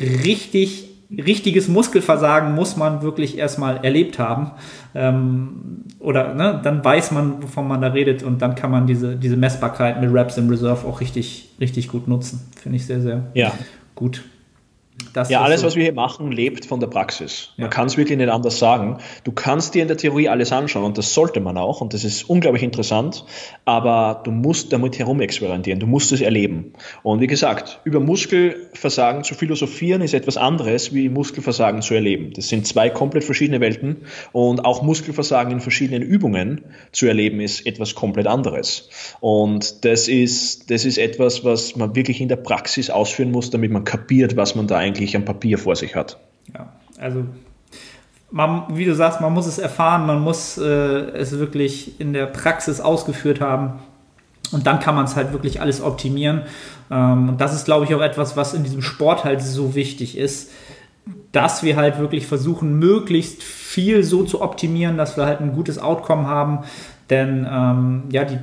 [0.00, 4.52] richtig richtiges Muskelversagen muss man wirklich erstmal erlebt haben.
[4.94, 9.16] Ähm, oder ne, dann weiß man, wovon man da redet und dann kann man diese,
[9.16, 12.40] diese Messbarkeit mit Raps im Reserve auch richtig, richtig gut nutzen.
[12.60, 13.52] Finde ich sehr, sehr ja.
[13.94, 14.22] gut.
[15.28, 15.66] Ja, alles, so.
[15.66, 17.50] was wir hier machen, lebt von der Praxis.
[17.56, 17.68] Man ja.
[17.68, 18.98] kann es wirklich nicht anders sagen.
[19.24, 22.04] Du kannst dir in der Theorie alles anschauen und das sollte man auch und das
[22.04, 23.24] ist unglaublich interessant,
[23.64, 26.72] aber du musst damit herumexperimentieren, du musst es erleben.
[27.02, 32.32] Und wie gesagt, über Muskelversagen zu philosophieren ist etwas anderes wie Muskelversagen zu erleben.
[32.34, 37.66] Das sind zwei komplett verschiedene Welten und auch Muskelversagen in verschiedenen Übungen zu erleben ist
[37.66, 38.88] etwas komplett anderes.
[39.20, 43.70] Und das ist, das ist etwas, was man wirklich in der Praxis ausführen muss, damit
[43.70, 46.18] man kapiert, was man da eigentlich am Papier vor sich hat.
[46.54, 47.24] Ja, also
[48.30, 52.26] man, wie du sagst, man muss es erfahren, man muss äh, es wirklich in der
[52.26, 53.80] Praxis ausgeführt haben.
[54.52, 56.42] Und dann kann man es halt wirklich alles optimieren.
[56.90, 60.16] Ähm, und das ist, glaube ich, auch etwas, was in diesem Sport halt so wichtig
[60.16, 60.50] ist,
[61.32, 65.78] dass wir halt wirklich versuchen, möglichst viel so zu optimieren, dass wir halt ein gutes
[65.78, 66.60] Outcome haben.
[67.10, 68.38] Denn ähm, ja, die,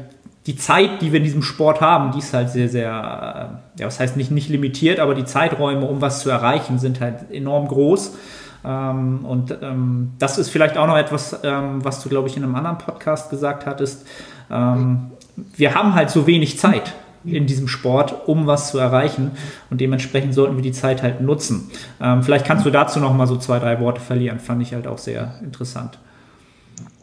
[0.45, 3.99] die Zeit, die wir in diesem Sport haben, die ist halt sehr, sehr, ja, was
[3.99, 8.15] heißt nicht, nicht limitiert, aber die Zeiträume, um was zu erreichen, sind halt enorm groß.
[8.63, 12.43] Ähm, und ähm, das ist vielleicht auch noch etwas, ähm, was du, glaube ich, in
[12.43, 14.05] einem anderen Podcast gesagt hattest.
[14.49, 15.11] Ähm,
[15.55, 16.93] wir haben halt so wenig Zeit
[17.25, 19.31] in diesem Sport, um was zu erreichen.
[19.69, 21.69] Und dementsprechend sollten wir die Zeit halt nutzen.
[22.01, 24.39] Ähm, vielleicht kannst du dazu noch mal so zwei, drei Worte verlieren.
[24.39, 25.99] Fand ich halt auch sehr interessant.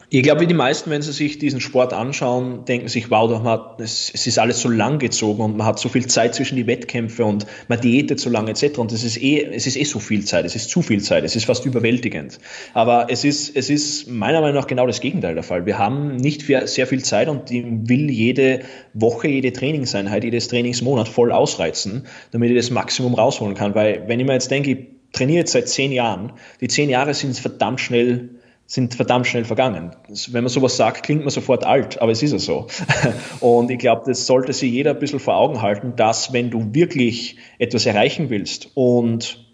[0.09, 3.43] Ich glaube, wie die meisten, wenn sie sich diesen Sport anschauen, denken sich, wow, doch
[3.43, 6.55] man, es, es, ist alles so lang gezogen und man hat so viel Zeit zwischen
[6.55, 8.77] die Wettkämpfe und man diätet so lange etc.
[8.77, 11.25] Und es ist eh, es ist eh so viel Zeit, es ist zu viel Zeit,
[11.25, 12.39] es ist fast überwältigend.
[12.73, 15.65] Aber es ist, es ist meiner Meinung nach genau das Gegenteil der Fall.
[15.65, 18.61] Wir haben nicht sehr viel Zeit und die will jede
[18.93, 23.75] Woche, jede Trainingseinheit, jedes Trainingsmonat voll ausreizen, damit ich das Maximum rausholen kann.
[23.75, 24.77] Weil wenn ich mir jetzt denke, ich
[25.11, 26.31] trainiere jetzt seit zehn Jahren,
[26.61, 28.29] die zehn Jahre sind verdammt schnell
[28.67, 29.95] sind verdammt schnell vergangen.
[30.27, 32.67] Wenn man sowas sagt, klingt man sofort alt, aber es ist ja so.
[33.39, 36.73] Und ich glaube, das sollte sich jeder ein bisschen vor Augen halten, dass wenn du
[36.73, 39.45] wirklich etwas erreichen willst und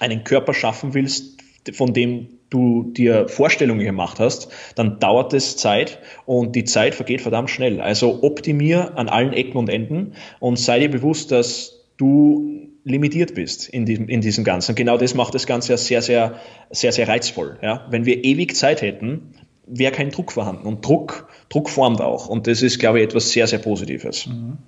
[0.00, 1.38] einen Körper schaffen willst,
[1.72, 7.20] von dem du dir Vorstellungen gemacht hast, dann dauert es Zeit und die Zeit vergeht
[7.20, 7.80] verdammt schnell.
[7.80, 12.53] Also optimier an allen Ecken und Enden und sei dir bewusst, dass du
[12.84, 14.74] limitiert bist in diesem, in diesem Ganzen.
[14.74, 17.58] Genau das macht das Ganze ja sehr, sehr, sehr, sehr reizvoll.
[17.62, 17.86] Ja?
[17.90, 19.32] Wenn wir ewig Zeit hätten,
[19.66, 20.66] wäre kein Druck vorhanden.
[20.66, 22.28] Und Druck, Druck formt auch.
[22.28, 24.26] Und das ist, glaube ich, etwas sehr, sehr Positives.
[24.26, 24.58] Mhm.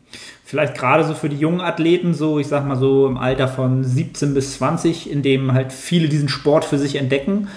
[0.45, 3.85] Vielleicht gerade so für die jungen Athleten, so ich sag mal so im Alter von
[3.85, 7.49] 17 bis 20, in dem halt viele diesen Sport für sich entdecken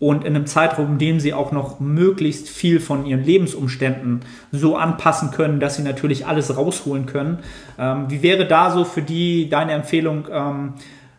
[0.00, 4.20] und in einem Zeitraum, in dem sie auch noch möglichst viel von ihren Lebensumständen
[4.50, 7.38] so anpassen können, dass sie natürlich alles rausholen können.
[7.78, 10.26] Ähm, wie wäre da so für die deine Empfehlung?
[10.32, 10.72] Ähm,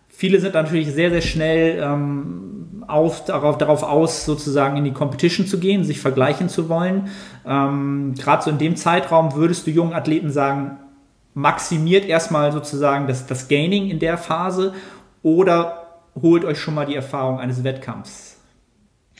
[0.09, 5.45] viele sind natürlich sehr, sehr schnell ähm, auf, darauf, darauf aus, sozusagen in die Competition
[5.45, 7.09] zu gehen, sich vergleichen zu wollen.
[7.45, 10.77] Ähm, Gerade so in dem Zeitraum würdest du jungen Athleten sagen,
[11.35, 14.73] maximiert erstmal sozusagen das, das Gaining in der Phase
[15.21, 18.30] oder holt euch schon mal die Erfahrung eines Wettkampfs?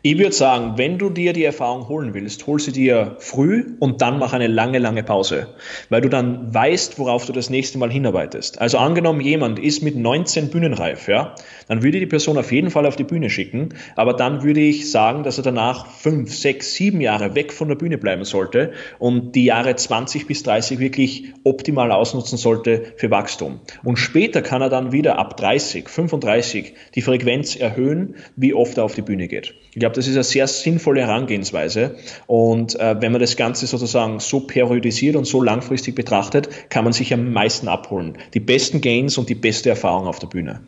[0.00, 4.00] Ich würde sagen, wenn du dir die Erfahrung holen willst, hol sie dir früh und
[4.00, 5.48] dann mach eine lange, lange Pause,
[5.88, 8.60] weil du dann weißt, worauf du das nächste Mal hinarbeitest.
[8.60, 11.34] Also angenommen, jemand ist mit 19 bühnenreif, ja,
[11.66, 14.60] dann würde ich die Person auf jeden Fall auf die Bühne schicken, aber dann würde
[14.60, 18.74] ich sagen, dass er danach fünf, sechs, sieben Jahre weg von der Bühne bleiben sollte
[19.00, 23.58] und die Jahre 20 bis 30 wirklich optimal ausnutzen sollte für Wachstum.
[23.82, 28.84] Und später kann er dann wieder ab 30, 35 die Frequenz erhöhen, wie oft er
[28.84, 29.54] auf die Bühne geht.
[29.72, 31.96] Ich glaube, das ist eine sehr sinnvolle Herangehensweise.
[32.26, 36.92] Und äh, wenn man das Ganze sozusagen so periodisiert und so langfristig betrachtet, kann man
[36.92, 38.16] sich am meisten abholen.
[38.32, 40.60] Die besten Gains und die beste Erfahrung auf der Bühne.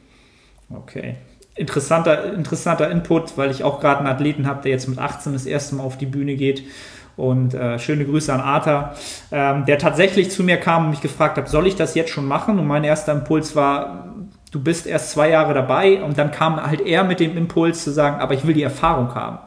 [0.74, 1.14] Okay.
[1.54, 5.46] Interessanter, interessanter Input, weil ich auch gerade einen Athleten habe, der jetzt mit 18 das
[5.46, 6.64] erste Mal auf die Bühne geht.
[7.16, 8.94] Und äh, schöne Grüße an Arthur,
[9.30, 12.26] ähm, der tatsächlich zu mir kam und mich gefragt hat, soll ich das jetzt schon
[12.26, 12.58] machen?
[12.58, 14.09] Und mein erster Impuls war,
[14.50, 17.90] du bist erst zwei Jahre dabei und dann kam halt er mit dem Impuls zu
[17.90, 19.38] sagen, aber ich will die Erfahrung haben.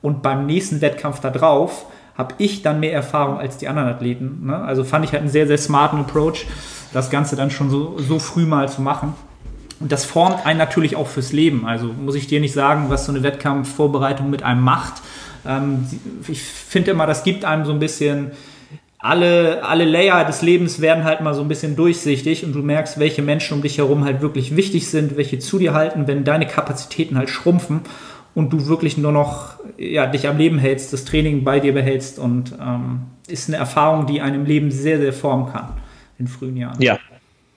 [0.00, 1.86] Und beim nächsten Wettkampf da drauf
[2.16, 4.46] habe ich dann mehr Erfahrung als die anderen Athleten.
[4.46, 4.56] Ne?
[4.56, 6.46] Also fand ich halt einen sehr, sehr smarten Approach,
[6.92, 9.14] das Ganze dann schon so, so früh mal zu machen.
[9.80, 11.66] Und das formt einen natürlich auch fürs Leben.
[11.66, 14.94] Also muss ich dir nicht sagen, was so eine Wettkampfvorbereitung mit einem macht.
[15.46, 15.86] Ähm,
[16.28, 18.32] ich finde immer, das gibt einem so ein bisschen
[19.02, 23.00] alle, alle Layer des Lebens werden halt mal so ein bisschen durchsichtig und du merkst,
[23.00, 26.46] welche Menschen um dich herum halt wirklich wichtig sind, welche zu dir halten, wenn deine
[26.46, 27.80] Kapazitäten halt schrumpfen
[28.36, 32.20] und du wirklich nur noch ja, dich am Leben hältst, das Training bei dir behältst
[32.20, 35.72] und ähm, ist eine Erfahrung, die einem Leben sehr, sehr formen kann
[36.18, 36.80] in frühen Jahren.
[36.80, 36.96] Ja,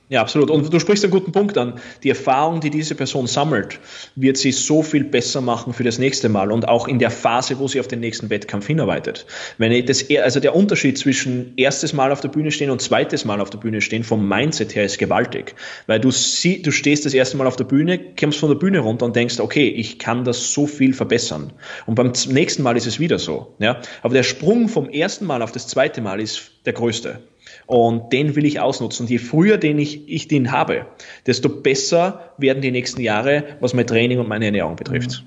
[0.08, 0.52] ja, absolut.
[0.52, 1.80] Und du sprichst einen guten Punkt an.
[2.04, 3.80] Die Erfahrung, die diese Person sammelt,
[4.16, 7.58] wird sie so viel besser machen für das nächste Mal und auch in der Phase,
[7.58, 9.26] wo sie auf den nächsten Wettkampf hinarbeitet.
[9.58, 13.26] Wenn ich das, also der Unterschied zwischen erstes Mal auf der Bühne stehen und zweites
[13.26, 15.56] Mal auf der Bühne stehen vom Mindset her ist gewaltig.
[15.88, 18.80] Weil du sie, du stehst das erste Mal auf der Bühne, kommst von der Bühne
[18.80, 21.52] runter und denkst, okay, ich kann das so viel verbessern.
[21.88, 23.82] Und beim nächsten Mal ist es wieder so, ja.
[24.04, 27.22] Aber der Sprung vom ersten Mal auf das zweite Mal ist der größte.
[27.68, 29.06] Und den will ich ausnutzen.
[29.06, 30.86] Und je früher den ich, ich den habe,
[31.26, 35.24] desto besser werden die nächsten Jahre, was mein Training und meine Ernährung betrifft.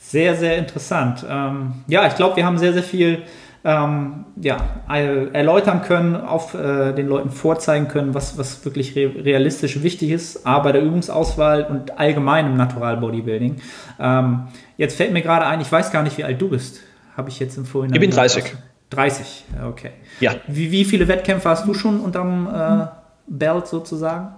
[0.00, 1.24] Sehr, sehr interessant.
[1.28, 3.22] Ähm, ja, ich glaube, wir haben sehr, sehr viel
[3.64, 4.56] ähm, ja,
[4.88, 10.46] erläutern können, auf äh, den Leuten vorzeigen können, was, was wirklich re realistisch wichtig ist,
[10.46, 13.56] A, bei der Übungsauswahl und allgemein im Natural Bodybuilding.
[13.98, 14.44] Ähm,
[14.76, 16.80] jetzt fällt mir gerade ein, ich weiß gar nicht, wie alt du bist.
[17.16, 17.96] Habe ich jetzt im Vorhinein.
[17.96, 18.54] Ich bin 30.
[18.90, 19.90] 30, okay.
[20.20, 20.36] Ja.
[20.46, 22.86] Wie, wie viele Wettkämpfe hast du schon unterm äh,
[23.26, 24.34] Belt sozusagen?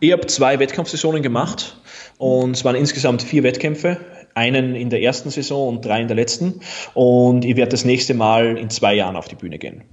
[0.00, 1.76] Ich habe zwei Wettkampfsaisonen gemacht
[2.18, 3.98] und es waren insgesamt vier Wettkämpfe
[4.34, 6.60] einen in der ersten Saison und drei in der letzten.
[6.92, 9.84] Und ich werde das nächste Mal in zwei Jahren auf die Bühne gehen.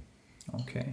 [0.52, 0.84] Okay.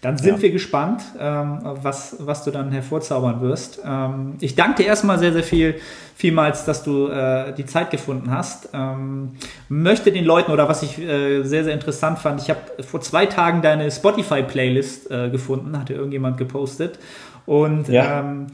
[0.00, 0.42] Dann sind ja.
[0.42, 3.80] wir gespannt, ähm, was, was du dann hervorzaubern wirst.
[3.84, 5.74] Ähm, ich danke dir erstmal sehr, sehr viel,
[6.14, 8.68] vielmals, dass du äh, die Zeit gefunden hast.
[8.72, 9.32] Ähm,
[9.68, 13.26] möchte den Leuten, oder was ich äh, sehr, sehr interessant fand, ich habe vor zwei
[13.26, 17.00] Tagen deine Spotify-Playlist äh, gefunden, hatte irgendjemand gepostet.
[17.44, 18.20] Und ja.
[18.20, 18.46] ähm,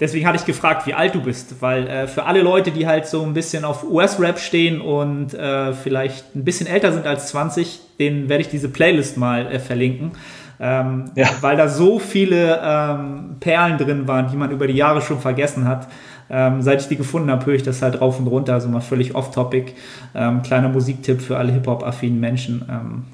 [0.00, 3.06] deswegen hatte ich gefragt, wie alt du bist, weil äh, für alle Leute, die halt
[3.06, 7.80] so ein bisschen auf US-Rap stehen und äh, vielleicht ein bisschen älter sind als 20,
[7.98, 10.12] denen werde ich diese Playlist mal äh, verlinken.
[10.60, 11.28] Ähm, ja.
[11.40, 15.66] Weil da so viele ähm, Perlen drin waren, die man über die Jahre schon vergessen
[15.66, 15.88] hat.
[16.28, 18.80] Ähm, seit ich die gefunden habe, höre ich das halt rauf und runter, also mal
[18.80, 19.72] völlig off-topic.
[20.14, 22.64] Ähm, kleiner Musiktipp für alle Hip-Hop-affinen Menschen.
[22.70, 23.04] Ähm,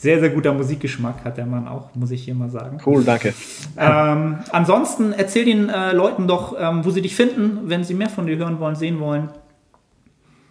[0.00, 2.78] sehr, sehr guter Musikgeschmack hat der Mann auch, muss ich hier mal sagen.
[2.86, 3.34] Cool, danke.
[3.76, 8.08] Ähm, ansonsten erzähl den äh, Leuten doch, ähm, wo sie dich finden, wenn sie mehr
[8.08, 9.28] von dir hören wollen, sehen wollen.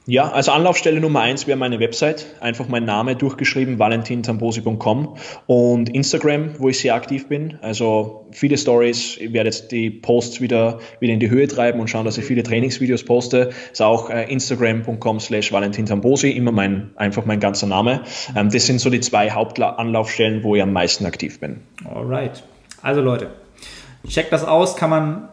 [0.09, 2.25] Ja, also Anlaufstelle Nummer eins wäre meine Website.
[2.39, 7.59] Einfach mein Name durchgeschrieben, valentintambosi.com und Instagram, wo ich sehr aktiv bin.
[7.61, 9.17] Also viele Stories.
[9.17, 12.25] Ich werde jetzt die Posts wieder, wieder in die Höhe treiben und schauen, dass ich
[12.25, 13.51] viele Trainingsvideos poste.
[13.71, 18.01] Ist auch äh, instagram.com slash valentintambosi, immer mein, einfach mein ganzer Name.
[18.35, 21.61] Ähm, das sind so die zwei Hauptanlaufstellen, wo ich am meisten aktiv bin.
[21.85, 22.41] Alright.
[22.81, 23.29] Also Leute,
[24.07, 25.29] checkt das aus, kann man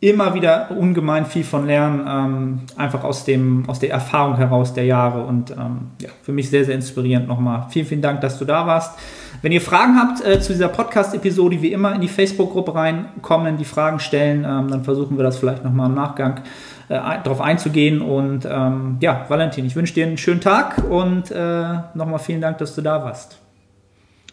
[0.00, 4.86] immer wieder ungemein viel von lernen, ähm, einfach aus, dem, aus der Erfahrung heraus der
[4.86, 7.66] Jahre und ähm, ja, für mich sehr, sehr inspirierend nochmal.
[7.68, 8.98] Vielen, vielen Dank, dass du da warst.
[9.42, 13.64] Wenn ihr Fragen habt äh, zu dieser Podcast-Episode, wie immer in die Facebook-Gruppe reinkommen, die
[13.66, 16.40] Fragen stellen, ähm, dann versuchen wir das vielleicht nochmal im Nachgang
[16.88, 18.00] äh, darauf einzugehen.
[18.00, 22.56] Und ähm, ja, Valentin, ich wünsche dir einen schönen Tag und äh, nochmal vielen Dank,
[22.58, 23.38] dass du da warst.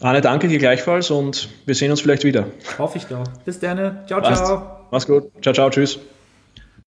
[0.00, 2.46] Arne, danke dir gleichfalls und wir sehen uns vielleicht wieder.
[2.78, 3.24] Hoffe ich doch.
[3.44, 3.98] Bis dann.
[4.06, 4.77] Ciao, ciao.
[4.90, 5.30] Mach's gut.
[5.42, 5.70] Ciao, ciao.
[5.70, 5.98] Tschüss.